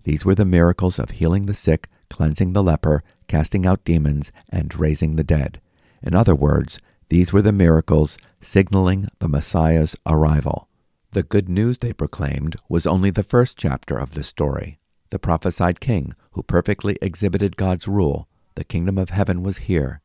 These 0.04 0.24
were 0.24 0.34
the 0.34 0.44
miracles 0.44 0.98
of 0.98 1.10
healing 1.10 1.46
the 1.46 1.54
sick, 1.54 1.88
cleansing 2.10 2.52
the 2.52 2.62
leper, 2.62 3.02
casting 3.26 3.66
out 3.66 3.84
demons, 3.84 4.32
and 4.48 4.78
raising 4.78 5.16
the 5.16 5.24
dead. 5.24 5.60
In 6.02 6.14
other 6.14 6.34
words, 6.34 6.78
these 7.08 7.32
were 7.32 7.42
the 7.42 7.52
miracles 7.52 8.18
signaling 8.40 9.08
the 9.18 9.28
Messiah's 9.28 9.96
arrival. 10.06 10.68
The 11.12 11.22
good 11.22 11.48
news 11.48 11.78
they 11.78 11.92
proclaimed 11.92 12.56
was 12.68 12.86
only 12.86 13.10
the 13.10 13.22
first 13.22 13.56
chapter 13.56 13.96
of 13.96 14.14
the 14.14 14.22
story. 14.22 14.78
The 15.10 15.18
prophesied 15.18 15.80
king, 15.80 16.14
who 16.32 16.42
perfectly 16.42 16.98
exhibited 17.00 17.56
God's 17.56 17.86
rule, 17.86 18.28
the 18.56 18.64
kingdom 18.64 18.98
of 18.98 19.10
heaven 19.10 19.42
was 19.42 19.58
here. 19.58 20.00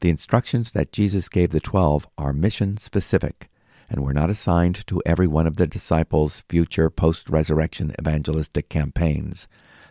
The 0.00 0.10
instructions 0.10 0.72
that 0.72 0.92
Jesus 0.92 1.28
gave 1.28 1.50
the 1.50 1.60
twelve 1.60 2.06
are 2.16 2.32
mission 2.32 2.76
specific 2.76 3.48
and 3.88 4.02
were 4.02 4.14
not 4.14 4.30
assigned 4.30 4.86
to 4.86 5.02
every 5.06 5.26
one 5.26 5.46
of 5.46 5.56
the 5.56 5.66
disciples' 5.66 6.42
future 6.48 6.90
post 6.90 7.28
resurrection 7.30 7.94
evangelistic 7.98 8.68
campaigns. 8.68 9.46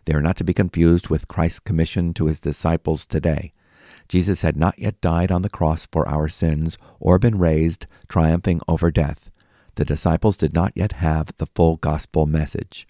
They 0.06 0.14
are 0.14 0.22
not 0.22 0.38
to 0.38 0.44
be 0.44 0.54
confused 0.54 1.10
with 1.10 1.28
Christ's 1.28 1.60
commission 1.60 2.14
to 2.16 2.28
his 2.28 2.40
disciples 2.40 3.06
today. 3.06 3.54
Jesus 4.08 4.42
had 4.42 4.56
not 4.56 4.78
yet 4.78 5.02
died 5.02 5.32
on 5.32 5.42
the 5.42 5.50
cross 5.50 5.88
for 5.92 6.08
our 6.08 6.30
sins 6.30 6.78
or 7.00 7.18
been 7.18 7.40
raised, 7.40 7.88
triumphing 8.08 8.62
over 8.68 8.92
death. 8.92 9.32
The 9.76 9.86
disciples 9.86 10.38
did 10.38 10.54
not 10.54 10.74
yet 10.76 10.94
have 10.94 11.32
the 11.38 11.48
full 11.48 11.78
gospel 11.78 12.26
message. 12.26 12.88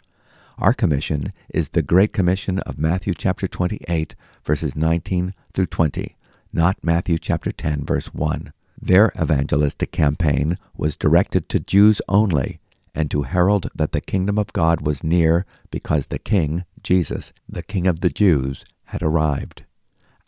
Our 0.57 0.73
commission 0.73 1.33
is 1.53 1.69
the 1.69 1.81
Great 1.81 2.13
Commission 2.13 2.59
of 2.59 2.77
Matthew 2.77 3.13
chapter 3.13 3.47
28, 3.47 4.15
verses 4.43 4.75
19 4.75 5.33
through 5.53 5.65
20, 5.65 6.15
not 6.53 6.77
Matthew 6.81 7.17
chapter 7.17 7.51
10, 7.51 7.85
verse 7.85 8.13
1. 8.13 8.53
Their 8.81 9.11
evangelistic 9.19 9.91
campaign 9.91 10.57
was 10.75 10.95
directed 10.95 11.49
to 11.49 11.59
Jews 11.59 12.01
only 12.07 12.59
and 12.93 13.11
to 13.11 13.23
herald 13.23 13.69
that 13.75 13.91
the 13.91 14.01
kingdom 14.01 14.37
of 14.37 14.53
God 14.53 14.81
was 14.81 15.03
near 15.03 15.45
because 15.69 16.07
the 16.07 16.19
King, 16.19 16.65
Jesus, 16.81 17.33
the 17.47 17.63
King 17.63 17.87
of 17.87 17.99
the 17.99 18.09
Jews, 18.09 18.63
had 18.85 19.03
arrived. 19.03 19.65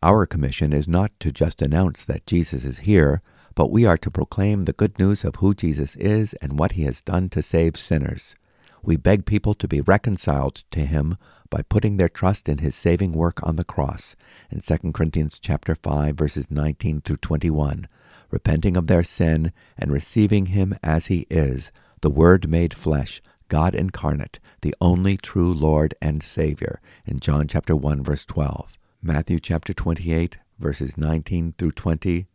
Our 0.04 0.26
commission 0.26 0.74
is 0.74 0.88
not 0.88 1.12
to 1.22 1.32
just 1.32 1.62
announce 1.62 2.06
that 2.06 2.28
Jesus 2.28 2.66
is 2.66 2.80
here, 2.80 3.22
but 3.56 3.72
we 3.72 3.86
are 3.86 3.98
to 3.98 4.12
proclaim 4.12 4.66
the 4.66 4.74
good 4.74 5.00
news 5.00 5.24
of 5.24 5.38
who 5.38 5.54
Jesus 5.54 5.96
is 5.96 6.34
and 6.36 6.60
what 6.60 6.74
he 6.74 6.84
has 6.84 7.02
done 7.02 7.30
to 7.30 7.42
save 7.42 7.78
sinners. 7.78 8.36
We 8.84 8.98
beg 8.98 9.26
people 9.26 9.56
to 9.56 9.68
be 9.68 9.82
reconciled 9.82 10.64
to 10.72 10.86
him 10.86 11.18
by 11.50 11.64
putting 11.64 11.98
their 11.98 12.10
trust 12.10 12.48
in 12.48 12.60
his 12.60 12.76
saving 12.76 13.14
work 13.14 13.40
on 13.42 13.56
the 13.56 13.64
cross 13.64 14.16
in 14.52 14.60
2 14.60 14.92
Corinthians 14.92 15.40
chapter 15.40 15.74
5 15.76 16.16
verses 16.16 16.52
19 16.52 17.02
through 17.02 17.18
21, 17.18 17.88
repenting 18.30 18.78
of 18.78 18.88
their 18.88 19.04
sin 19.04 19.52
and 19.78 19.92
receiving 19.92 20.48
him 20.48 20.76
as 20.84 21.08
he 21.08 21.26
is, 21.30 21.72
the 22.02 22.10
word 22.10 22.50
made 22.50 22.74
flesh, 22.74 23.22
God 23.48 23.74
incarnate, 23.74 24.40
the 24.62 24.76
only 24.82 25.18
true 25.18 25.54
Lord 25.54 25.94
and 26.02 26.22
Savior 26.22 26.82
in 27.06 27.20
John 27.20 27.48
chapter 27.48 27.76
1 27.76 28.04
verse 28.04 28.26
12. 28.26 28.78
Matthew 29.02 29.40
chapter 29.40 29.74
28, 29.74 30.38
verses 30.60 30.98
19 30.98 31.54
through 31.58 31.72
20. 31.72 32.28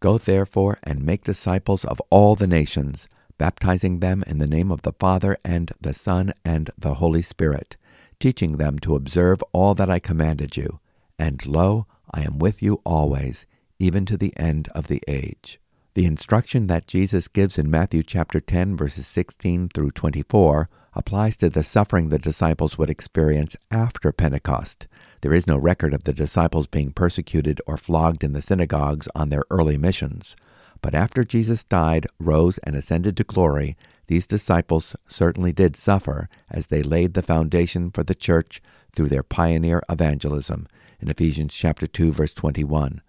Go 0.00 0.18
therefore 0.18 0.78
and 0.82 1.04
make 1.04 1.24
disciples 1.24 1.84
of 1.84 2.00
all 2.10 2.34
the 2.34 2.46
nations, 2.46 3.08
baptizing 3.36 4.00
them 4.00 4.24
in 4.26 4.38
the 4.38 4.46
name 4.46 4.72
of 4.72 4.82
the 4.82 4.92
Father 4.92 5.36
and 5.44 5.72
the 5.80 5.94
Son 5.94 6.32
and 6.44 6.70
the 6.78 6.94
Holy 6.94 7.22
Spirit, 7.22 7.76
teaching 8.18 8.52
them 8.52 8.78
to 8.80 8.96
observe 8.96 9.42
all 9.52 9.74
that 9.74 9.90
I 9.90 9.98
commanded 9.98 10.56
you. 10.56 10.80
And 11.18 11.44
lo, 11.46 11.86
I 12.12 12.22
am 12.22 12.38
with 12.38 12.62
you 12.62 12.80
always, 12.84 13.46
even 13.78 14.04
to 14.06 14.16
the 14.16 14.36
end 14.36 14.68
of 14.74 14.88
the 14.88 15.02
age. 15.06 15.60
The 15.94 16.06
instruction 16.06 16.66
that 16.68 16.86
Jesus 16.86 17.28
gives 17.28 17.58
in 17.58 17.70
Matthew 17.70 18.02
chapter 18.02 18.40
10 18.40 18.76
verses 18.76 19.06
16 19.06 19.70
through 19.70 19.90
24 19.92 20.68
applies 20.94 21.36
to 21.36 21.48
the 21.48 21.62
suffering 21.62 22.08
the 22.08 22.18
disciples 22.18 22.78
would 22.78 22.90
experience 22.90 23.56
after 23.70 24.12
Pentecost. 24.12 24.86
There 25.20 25.34
is 25.34 25.46
no 25.46 25.56
record 25.56 25.94
of 25.94 26.04
the 26.04 26.12
disciples 26.12 26.66
being 26.66 26.92
persecuted 26.92 27.60
or 27.66 27.76
flogged 27.76 28.22
in 28.22 28.32
the 28.32 28.42
synagogues 28.42 29.08
on 29.14 29.30
their 29.30 29.44
early 29.50 29.76
missions. 29.78 30.36
But 30.80 30.94
after 30.94 31.24
Jesus 31.24 31.64
died, 31.64 32.06
rose, 32.20 32.58
and 32.58 32.76
ascended 32.76 33.16
to 33.16 33.24
glory, 33.24 33.76
these 34.06 34.26
disciples 34.26 34.94
certainly 35.08 35.52
did 35.52 35.76
suffer 35.76 36.28
as 36.50 36.68
they 36.68 36.82
laid 36.82 37.14
the 37.14 37.22
foundation 37.22 37.90
for 37.90 38.04
the 38.04 38.14
church 38.14 38.62
through 38.92 39.08
their 39.08 39.22
pioneer 39.22 39.82
evangelism 39.88 40.66
in 41.00 41.08
Ephesians 41.08 41.54
chapter 41.54 41.86
2 41.86 42.12
verse 42.12 42.32
21. 42.32 43.02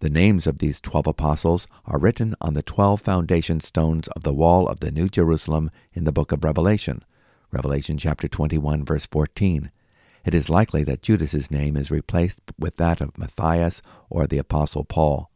The 0.00 0.10
names 0.10 0.46
of 0.46 0.58
these 0.58 0.80
12 0.80 1.08
apostles 1.08 1.66
are 1.84 1.98
written 1.98 2.36
on 2.40 2.54
the 2.54 2.62
12 2.62 3.00
foundation 3.00 3.60
stones 3.60 4.06
of 4.08 4.22
the 4.22 4.32
wall 4.32 4.68
of 4.68 4.78
the 4.78 4.92
New 4.92 5.08
Jerusalem 5.08 5.72
in 5.92 6.04
the 6.04 6.12
book 6.12 6.30
of 6.30 6.44
Revelation. 6.44 7.04
Revelation 7.50 7.98
chapter 7.98 8.28
21 8.28 8.84
verse 8.84 9.06
14. 9.06 9.72
It 10.24 10.34
is 10.34 10.48
likely 10.48 10.84
that 10.84 11.02
Judas's 11.02 11.50
name 11.50 11.76
is 11.76 11.90
replaced 11.90 12.38
with 12.56 12.76
that 12.76 13.00
of 13.00 13.18
Matthias 13.18 13.82
or 14.08 14.28
the 14.28 14.38
apostle 14.38 14.84
Paul. 14.84 15.32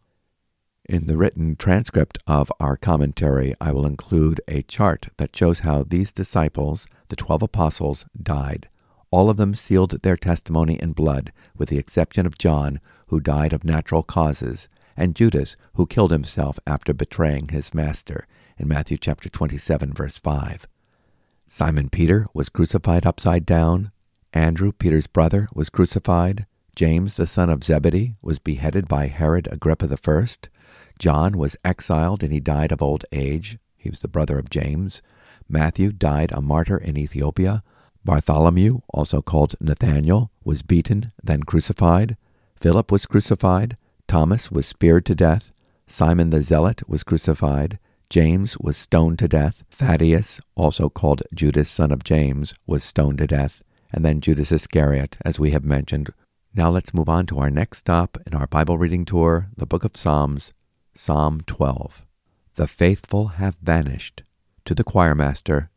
In 0.89 1.07
the 1.07 1.17
written 1.17 1.57
transcript 1.57 2.19
of 2.29 2.53
our 2.61 2.77
commentary, 2.77 3.55
I 3.61 3.73
will 3.73 3.87
include 3.87 4.41
a 4.47 4.63
chart 4.63 5.09
that 5.17 5.35
shows 5.35 5.61
how 5.61 5.83
these 5.83 6.13
disciples, 6.13 6.87
the 7.09 7.17
twelve 7.17 7.43
apostles, 7.43 8.07
died. 8.21 8.69
All 9.13 9.29
of 9.29 9.37
them 9.37 9.55
sealed 9.55 10.03
their 10.03 10.17
testimony 10.17 10.81
in 10.81 10.93
blood, 10.93 11.33
with 11.57 11.69
the 11.69 11.79
exception 11.79 12.27
of 12.27 12.39
John, 12.39 12.81
who 13.09 13.21
died 13.21 13.53
of 13.53 13.63
natural 13.63 14.03
causes, 14.03 14.69
and 14.97 15.15
Judas, 15.15 15.55
who 15.75 15.87
killed 15.87 16.11
himself 16.11 16.59
after 16.67 16.95
betraying 16.95 17.49
his 17.49 17.75
master, 17.75 18.27
in 18.57 18.69
Matthew 18.69 18.97
chapter 18.97 19.29
27, 19.29 19.93
verse 19.93 20.17
5. 20.19 20.67
Simon 21.47 21.91
Peter 21.91 22.27
was 22.33 22.49
crucified 22.49 23.05
upside 23.05 23.45
down. 23.45 23.93
Andrew, 24.33 24.73
Peter's 24.73 25.07
brother, 25.07 25.47
was 25.55 25.69
crucified. 25.69 26.47
James, 26.75 27.17
the 27.17 27.27
son 27.27 27.51
of 27.51 27.63
Zebedee, 27.63 28.15
was 28.23 28.39
beheaded 28.39 28.89
by 28.89 29.09
Herod 29.09 29.47
Agrippa 29.53 29.95
I. 29.95 30.27
John 30.99 31.37
was 31.37 31.57
exiled 31.63 32.23
and 32.23 32.33
he 32.33 32.41
died 32.41 32.73
of 32.73 32.81
old 32.81 33.05
age. 33.13 33.59
He 33.77 33.91
was 33.91 34.01
the 34.01 34.09
brother 34.09 34.39
of 34.39 34.49
James. 34.49 35.03
Matthew 35.51 35.93
died 35.93 36.33
a 36.33 36.41
martyr 36.41 36.79
in 36.79 36.97
Ethiopia. 36.97 37.63
Bartholomew, 38.05 38.81
also 38.89 39.23
called 39.23 39.55
Nathanael, 39.61 40.31
was 40.45 40.63
beaten, 40.63 41.13
then 41.23 41.43
crucified. 41.43 42.17
Philip 42.61 42.91
was 42.91 43.07
crucified, 43.07 43.77
Thomas 44.09 44.51
was 44.51 44.67
speared 44.67 45.07
to 45.07 45.15
death, 45.15 45.53
Simon 45.87 46.31
the 46.31 46.43
Zealot 46.43 46.89
was 46.89 47.03
crucified, 47.03 47.79
James 48.11 48.59
was 48.59 48.77
stoned 48.77 49.19
to 49.21 49.29
death, 49.29 49.65
Thaddeus, 49.71 50.41
also 50.55 50.89
called 50.89 51.23
Judas 51.35 51.71
son 51.71 51.91
of 51.91 52.05
James, 52.05 52.55
was 52.67 52.85
stoned 52.85 53.19
to 53.19 53.27
death, 53.27 53.63
and 53.93 54.05
then 54.05 54.21
Judas 54.21 54.53
Iscariot, 54.53 55.17
as 55.25 55.39
we 55.39 55.51
have 55.53 55.65
mentioned. 55.65 56.13
Now 56.55 56.71
let's 56.71 56.93
move 56.93 57.09
on 57.09 57.27
to 57.27 57.39
our 57.39 57.51
next 57.51 57.79
stop 57.79 58.19
in 58.27 58.35
our 58.35 58.47
Bible 58.47 58.77
reading 58.77 59.05
tour, 59.05 59.49
the 59.57 59.67
book 59.67 59.85
of 59.85 59.97
Psalms, 59.97 60.53
Psalm 60.95 61.41
12. 61.47 62.05
The 62.57 62.67
faithful 62.67 63.29
have 63.29 63.57
vanished. 63.63 64.23
To 64.67 64.75
the 64.75 64.85
choirmaster, 64.85 65.69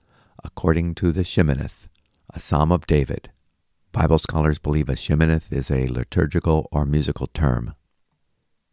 according 0.44 0.96
to 0.96 1.12
the 1.12 1.24
Sheminith, 1.24 1.88
a 2.36 2.40
psalm 2.40 2.70
of 2.70 2.86
David. 2.86 3.32
Bible 3.94 4.20
scholars 4.20 4.60
believe 4.60 4.90
a 4.90 4.94
sheminith 4.94 5.54
is 5.54 5.72
a 5.72 5.88
liturgical 5.88 6.68
or 6.70 6.86
musical 6.86 7.28
term. 7.28 7.76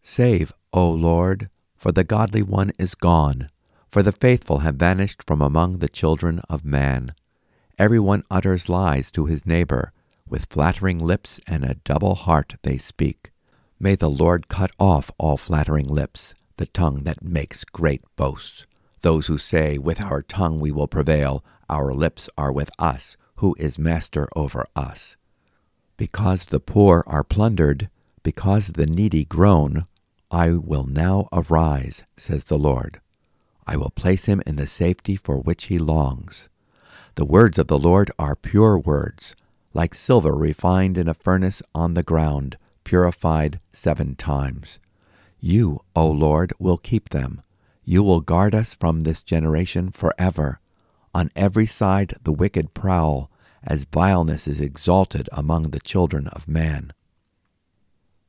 Save, 0.03 0.53
O 0.72 0.90
Lord, 0.90 1.48
for 1.77 1.92
the 1.92 2.03
godly 2.03 2.42
one 2.42 2.72
is 2.77 2.96
gone, 2.96 3.51
for 3.88 4.03
the 4.03 4.11
faithful 4.11 4.59
have 4.59 4.75
vanished 4.75 5.22
from 5.22 5.40
among 5.40 5.79
the 5.79 5.88
children 5.88 6.40
of 6.51 6.64
man. 6.64 7.11
Every 7.79 8.01
one 8.01 8.25
utters 8.33 8.68
lies 8.68 9.12
to 9.12 9.27
his 9.27 9.46
neighbor, 9.46 9.92
with 10.27 10.48
flattering 10.51 10.98
lips 10.98 11.38
and 11.46 11.64
a 11.64 11.77
double 11.85 12.16
heart 12.16 12.57
they 12.62 12.79
speak. 12.79 13.31
May 13.79 13.94
the 13.94 14.11
Lord 14.11 14.48
cut 14.48 14.72
off 14.81 15.09
all 15.18 15.37
flattering 15.37 15.87
lips, 15.87 16.35
the 16.57 16.66
tongue 16.66 17.05
that 17.05 17.22
makes 17.22 17.62
great 17.64 18.03
boasts. 18.16 18.66
Those 19.03 19.29
who 19.29 19.38
say, 19.38 19.79
With 19.79 20.01
our 20.01 20.20
tongue 20.20 20.59
we 20.59 20.72
will 20.72 20.88
prevail, 20.88 21.44
our 21.70 21.94
lips 21.94 22.29
are 22.37 22.51
with 22.51 22.70
us, 22.77 23.16
who 23.43 23.57
is 23.59 23.77
master 23.77 24.29
over 24.37 24.65
us. 24.77 25.17
Because 25.97 26.47
the 26.47 26.61
poor 26.61 27.03
are 27.09 27.25
plundered, 27.25 27.91
because 28.23 28.69
the 28.69 28.87
needy 28.87 29.25
groan, 29.25 29.85
I 30.31 30.53
will 30.53 30.87
now 30.87 31.27
arise, 31.33 32.05
says 32.17 32.45
the 32.45 32.57
Lord. 32.57 33.01
I 33.67 33.77
will 33.77 33.91
place 33.91 34.27
him 34.27 34.45
in 34.47 34.55
the 34.55 34.69
safety 34.69 35.17
for 35.17 35.39
which 35.39 35.65
he 35.65 35.81
longs. 35.81 36.49
The 37.17 37.25
words 37.25 37.59
of 37.59 37.67
the 37.67 37.81
Lord 37.81 38.13
are 38.17 38.37
pure 38.37 38.79
words, 38.79 39.35
like 39.75 39.93
silver 39.93 40.37
refined 40.37 40.97
in 40.97 41.09
a 41.09 41.15
furnace 41.15 41.65
on 41.75 41.95
the 41.95 42.05
ground, 42.05 42.57
purified 42.85 43.59
seven 43.73 44.15
times. 44.15 44.79
You, 45.41 45.81
O 45.97 46.09
Lord, 46.09 46.53
will 46.61 46.79
keep 46.79 47.09
them. 47.09 47.43
You 47.85 48.05
will 48.05 48.21
guard 48.21 48.55
us 48.55 48.77
from 48.77 49.01
this 49.01 49.21
generation 49.21 49.91
forever. 49.91 50.61
On 51.13 51.33
every 51.35 51.67
side 51.67 52.15
the 52.23 52.33
wicked 52.33 52.73
prowl, 52.73 53.32
as 53.64 53.85
vileness 53.85 54.48
is 54.48 54.61
exalted 54.61 55.29
among 55.33 55.62
the 55.62 55.81
children 55.81 56.29
of 56.29 56.48
man. 56.48 56.92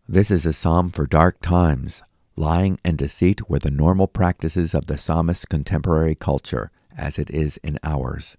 This 0.07 0.29
is 0.29 0.45
a 0.45 0.53
psalm 0.53 0.91
for 0.91 1.07
dark 1.07 1.41
times. 1.41 2.03
Lying 2.35 2.79
and 2.83 2.97
deceit 2.97 3.49
were 3.49 3.59
the 3.59 3.71
normal 3.71 4.07
practices 4.07 4.73
of 4.73 4.87
the 4.87 4.97
psalmist's 4.97 5.45
contemporary 5.45 6.15
culture, 6.15 6.71
as 6.97 7.17
it 7.17 7.29
is 7.29 7.57
in 7.63 7.79
ours. 7.83 8.35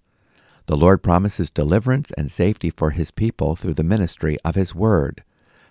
The 0.66 0.76
Lord 0.76 1.02
promises 1.02 1.50
deliverance 1.50 2.10
and 2.12 2.30
safety 2.30 2.70
for 2.70 2.90
his 2.90 3.10
people 3.10 3.54
through 3.56 3.74
the 3.74 3.84
ministry 3.84 4.36
of 4.44 4.54
his 4.54 4.74
word. 4.74 5.22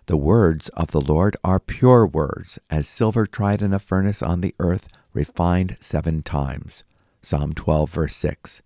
The 0.05 0.17
words 0.17 0.69
of 0.69 0.91
the 0.91 1.01
Lord 1.01 1.35
are 1.43 1.59
pure 1.59 2.05
words, 2.05 2.59
as 2.69 2.87
silver 2.87 3.25
tried 3.25 3.61
in 3.61 3.73
a 3.73 3.79
furnace 3.79 4.21
on 4.21 4.41
the 4.41 4.53
earth, 4.59 4.87
refined 5.13 5.77
seven 5.79 6.21
times. 6.23 6.83
Psalm 7.21 7.53
12, 7.53 7.89
verse 7.89 8.15
6. 8.15 8.61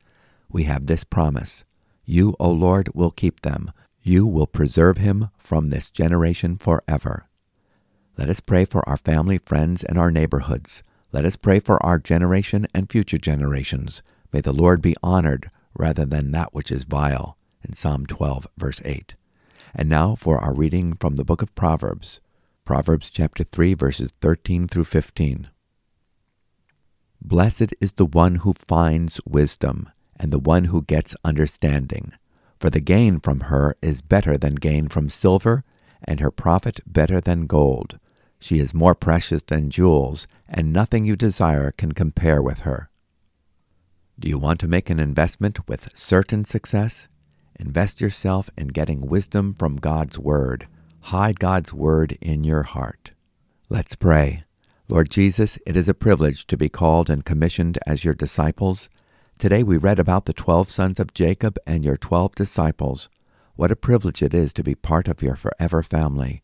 We 0.50 0.64
have 0.64 0.88
this 0.88 1.04
promise 1.04 1.64
you, 2.08 2.36
O 2.40 2.50
Lord, 2.50 2.90
will 2.96 3.12
keep 3.12 3.42
them. 3.42 3.72
You 4.02 4.26
will 4.26 4.48
preserve 4.48 4.98
him 4.98 5.30
from 5.38 5.70
this 5.70 5.90
generation 5.90 6.58
forever. 6.58 7.28
Let 8.18 8.30
us 8.30 8.40
pray 8.40 8.64
for 8.64 8.88
our 8.88 8.96
family, 8.96 9.38
friends, 9.38 9.84
and 9.84 10.00
our 10.00 10.10
neighborhoods. 10.10 10.82
Let 11.12 11.26
us 11.26 11.36
pray 11.36 11.60
for 11.60 11.86
our 11.86 12.00
generation 12.00 12.66
and 12.74 12.90
future 12.90 13.18
generations. 13.18 14.02
May 14.32 14.40
the 14.40 14.54
Lord 14.54 14.82
be 14.82 14.96
honored 15.04 15.50
rather 15.76 16.06
than 16.06 16.32
that 16.32 16.54
which 16.54 16.72
is 16.72 16.86
vile. 16.86 17.38
In 17.62 17.74
Psalm 17.74 18.06
12, 18.06 18.48
verse 18.58 18.82
8. 18.86 19.16
And 19.76 19.90
now 19.90 20.16
for 20.16 20.40
our 20.40 20.54
reading 20.54 20.94
from 20.94 21.18
the 21.18 21.26
book 21.26 21.42
of 21.42 21.54
Proverbs. 21.56 22.22
Proverbs 22.64 23.10
chapter 23.10 23.44
3, 23.44 23.74
verses 23.74 24.14
13 24.22 24.70
through 24.70 24.86
15. 24.86 25.50
Blessed 27.22 27.74
is 27.82 27.94
the 27.94 28.06
one 28.06 28.36
who 28.36 28.54
finds 28.66 29.20
wisdom 29.26 29.90
and 30.20 30.32
the 30.32 30.40
one 30.40 30.66
who 30.66 30.82
gets 30.82 31.16
understanding. 31.24 32.14
For 32.60 32.70
the 32.70 32.80
gain 32.80 33.20
from 33.20 33.42
her 33.42 33.76
is 33.82 34.02
better 34.02 34.38
than 34.38 34.56
gain 34.56 34.88
from 34.88 35.10
silver, 35.10 35.64
and 36.04 36.20
her 36.20 36.32
profit 36.32 36.80
better 36.86 37.22
than 37.22 37.46
gold. 37.46 38.00
She 38.40 38.60
is 38.60 38.74
more 38.74 38.96
precious 38.96 39.42
than 39.42 39.70
jewels, 39.70 40.28
and 40.48 40.74
nothing 40.74 41.06
you 41.06 41.16
desire 41.16 41.72
can 41.72 41.92
compare 41.92 42.42
with 42.42 42.60
her. 42.60 42.90
Do 44.20 44.28
you 44.28 44.40
want 44.40 44.60
to 44.62 44.68
make 44.68 44.90
an 44.90 45.00
investment 45.00 45.68
with 45.68 45.90
certain 45.94 46.46
success? 46.46 47.08
Invest 47.60 48.02
yourself 48.02 48.50
in 48.58 48.68
getting 48.70 49.02
wisdom 49.02 49.56
from 49.58 49.78
God's 49.78 50.18
Word. 50.18 50.68
Hide 51.02 51.40
God's 51.40 51.74
Word 51.74 52.18
in 52.22 52.44
your 52.44 52.64
heart. 52.64 53.12
Let's 53.70 53.96
pray. 53.96 54.44
Lord 54.88 55.10
Jesus, 55.10 55.60
it 55.66 55.76
is 55.76 55.90
a 55.90 55.94
privilege 55.94 56.48
to 56.48 56.58
be 56.58 56.70
called 56.70 57.10
and 57.10 57.26
commissioned 57.26 57.78
as 57.86 58.04
your 58.06 58.14
disciples. 58.14 58.90
Today 59.38 59.62
we 59.62 59.78
read 59.78 60.00
about 60.00 60.26
the 60.26 60.34
twelve 60.34 60.72
sons 60.72 61.00
of 61.00 61.14
Jacob 61.14 61.60
and 61.68 61.86
your 61.86 61.96
twelve 61.96 62.34
disciples. 62.34 63.08
What 63.56 63.70
a 63.70 63.76
privilege 63.76 64.24
it 64.24 64.34
is 64.34 64.52
to 64.54 64.64
be 64.64 64.74
part 64.74 65.08
of 65.08 65.22
your 65.22 65.36
forever 65.36 65.84
family. 65.84 66.42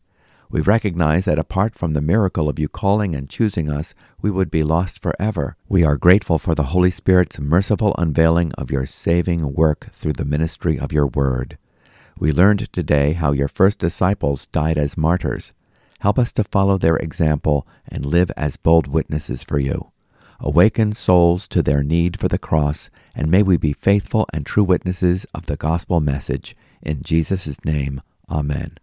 We 0.48 0.60
recognize 0.60 1.24
that 1.24 1.36
apart 1.36 1.74
from 1.74 1.92
the 1.92 2.00
miracle 2.00 2.48
of 2.48 2.60
you 2.60 2.68
calling 2.68 3.16
and 3.16 3.28
choosing 3.28 3.68
us, 3.68 3.94
we 4.22 4.30
would 4.30 4.48
be 4.48 4.62
lost 4.62 5.02
forever. 5.02 5.56
We 5.68 5.82
are 5.82 5.96
grateful 5.96 6.38
for 6.38 6.54
the 6.54 6.70
Holy 6.70 6.92
Spirit's 6.92 7.40
merciful 7.40 7.96
unveiling 7.98 8.52
of 8.52 8.70
your 8.70 8.86
saving 8.86 9.54
work 9.54 9.88
through 9.92 10.12
the 10.12 10.24
ministry 10.24 10.78
of 10.78 10.92
your 10.92 11.08
word. 11.08 11.58
We 12.16 12.30
learned 12.30 12.72
today 12.72 13.14
how 13.14 13.32
your 13.32 13.48
first 13.48 13.80
disciples 13.80 14.46
died 14.46 14.78
as 14.78 14.96
martyrs. 14.96 15.52
Help 15.98 16.16
us 16.16 16.30
to 16.30 16.44
follow 16.44 16.78
their 16.78 16.96
example 16.98 17.66
and 17.88 18.06
live 18.06 18.30
as 18.36 18.56
bold 18.56 18.86
witnesses 18.86 19.42
for 19.42 19.58
you. 19.58 19.90
Awaken 20.40 20.92
souls 20.92 21.46
to 21.48 21.62
their 21.62 21.82
need 21.82 22.18
for 22.18 22.28
the 22.28 22.38
cross, 22.38 22.90
and 23.14 23.30
may 23.30 23.42
we 23.42 23.56
be 23.56 23.72
faithful 23.72 24.26
and 24.32 24.44
true 24.44 24.64
witnesses 24.64 25.26
of 25.34 25.46
the 25.46 25.56
gospel 25.56 26.00
message. 26.00 26.56
In 26.82 27.02
Jesus' 27.02 27.64
name, 27.64 28.00
Amen. 28.30 28.78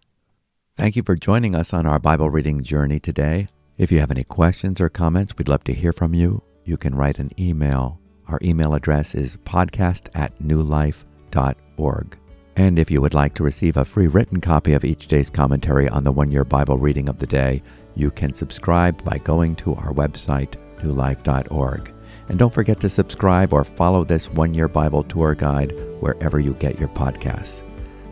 Thank 0.74 0.96
you 0.96 1.02
for 1.02 1.16
joining 1.16 1.54
us 1.54 1.74
on 1.74 1.86
our 1.86 1.98
Bible 1.98 2.30
reading 2.30 2.62
journey 2.62 2.98
today. 2.98 3.48
If 3.76 3.92
you 3.92 4.00
have 4.00 4.10
any 4.10 4.24
questions 4.24 4.80
or 4.80 4.88
comments, 4.88 5.36
we'd 5.36 5.48
love 5.48 5.64
to 5.64 5.74
hear 5.74 5.92
from 5.92 6.14
you. 6.14 6.42
You 6.64 6.76
can 6.76 6.94
write 6.94 7.18
an 7.18 7.30
email. 7.38 8.00
Our 8.28 8.38
email 8.42 8.74
address 8.74 9.14
is 9.14 9.36
podcast 9.38 10.08
at 10.14 10.38
newlife.org. 10.38 12.18
And 12.56 12.78
if 12.78 12.90
you 12.90 13.00
would 13.00 13.14
like 13.14 13.34
to 13.34 13.42
receive 13.42 13.76
a 13.76 13.84
free 13.84 14.06
written 14.06 14.40
copy 14.40 14.74
of 14.74 14.84
each 14.84 15.08
day's 15.08 15.30
commentary 15.30 15.88
on 15.88 16.04
the 16.04 16.12
one 16.12 16.30
year 16.30 16.44
Bible 16.44 16.78
reading 16.78 17.08
of 17.08 17.18
the 17.18 17.26
day, 17.26 17.62
you 17.94 18.10
can 18.10 18.32
subscribe 18.32 19.02
by 19.04 19.18
going 19.18 19.56
to 19.56 19.74
our 19.74 19.92
website, 19.92 20.54
newlife.org. 20.82 21.92
And 22.28 22.38
don't 22.38 22.52
forget 22.52 22.80
to 22.80 22.88
subscribe 22.88 23.52
or 23.52 23.64
follow 23.64 24.04
this 24.04 24.30
one 24.30 24.54
year 24.54 24.68
Bible 24.68 25.04
tour 25.04 25.34
guide 25.34 25.72
wherever 26.00 26.40
you 26.40 26.54
get 26.54 26.78
your 26.78 26.88
podcasts. 26.90 27.62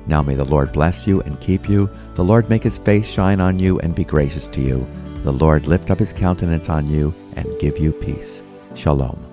Now 0.06 0.22
may 0.22 0.35
the 0.35 0.44
Lord 0.44 0.72
bless 0.72 1.06
you 1.06 1.20
and 1.22 1.40
keep 1.40 1.68
you. 1.68 1.88
The 2.14 2.24
Lord 2.24 2.48
make 2.48 2.62
his 2.62 2.78
face 2.78 3.09
shine 3.09 3.40
on 3.40 3.59
you 3.59 3.78
and 3.80 3.94
be 3.94 4.04
gracious 4.04 4.46
to 4.48 4.61
you. 4.61 4.87
The 5.22 5.33
Lord 5.33 5.66
lift 5.66 5.90
up 5.90 5.98
his 5.98 6.12
countenance 6.12 6.68
on 6.68 6.88
you 6.88 7.14
and 7.37 7.46
give 7.61 7.78
you 7.78 7.92
peace. 7.92 8.42
Shalom. 8.74 9.30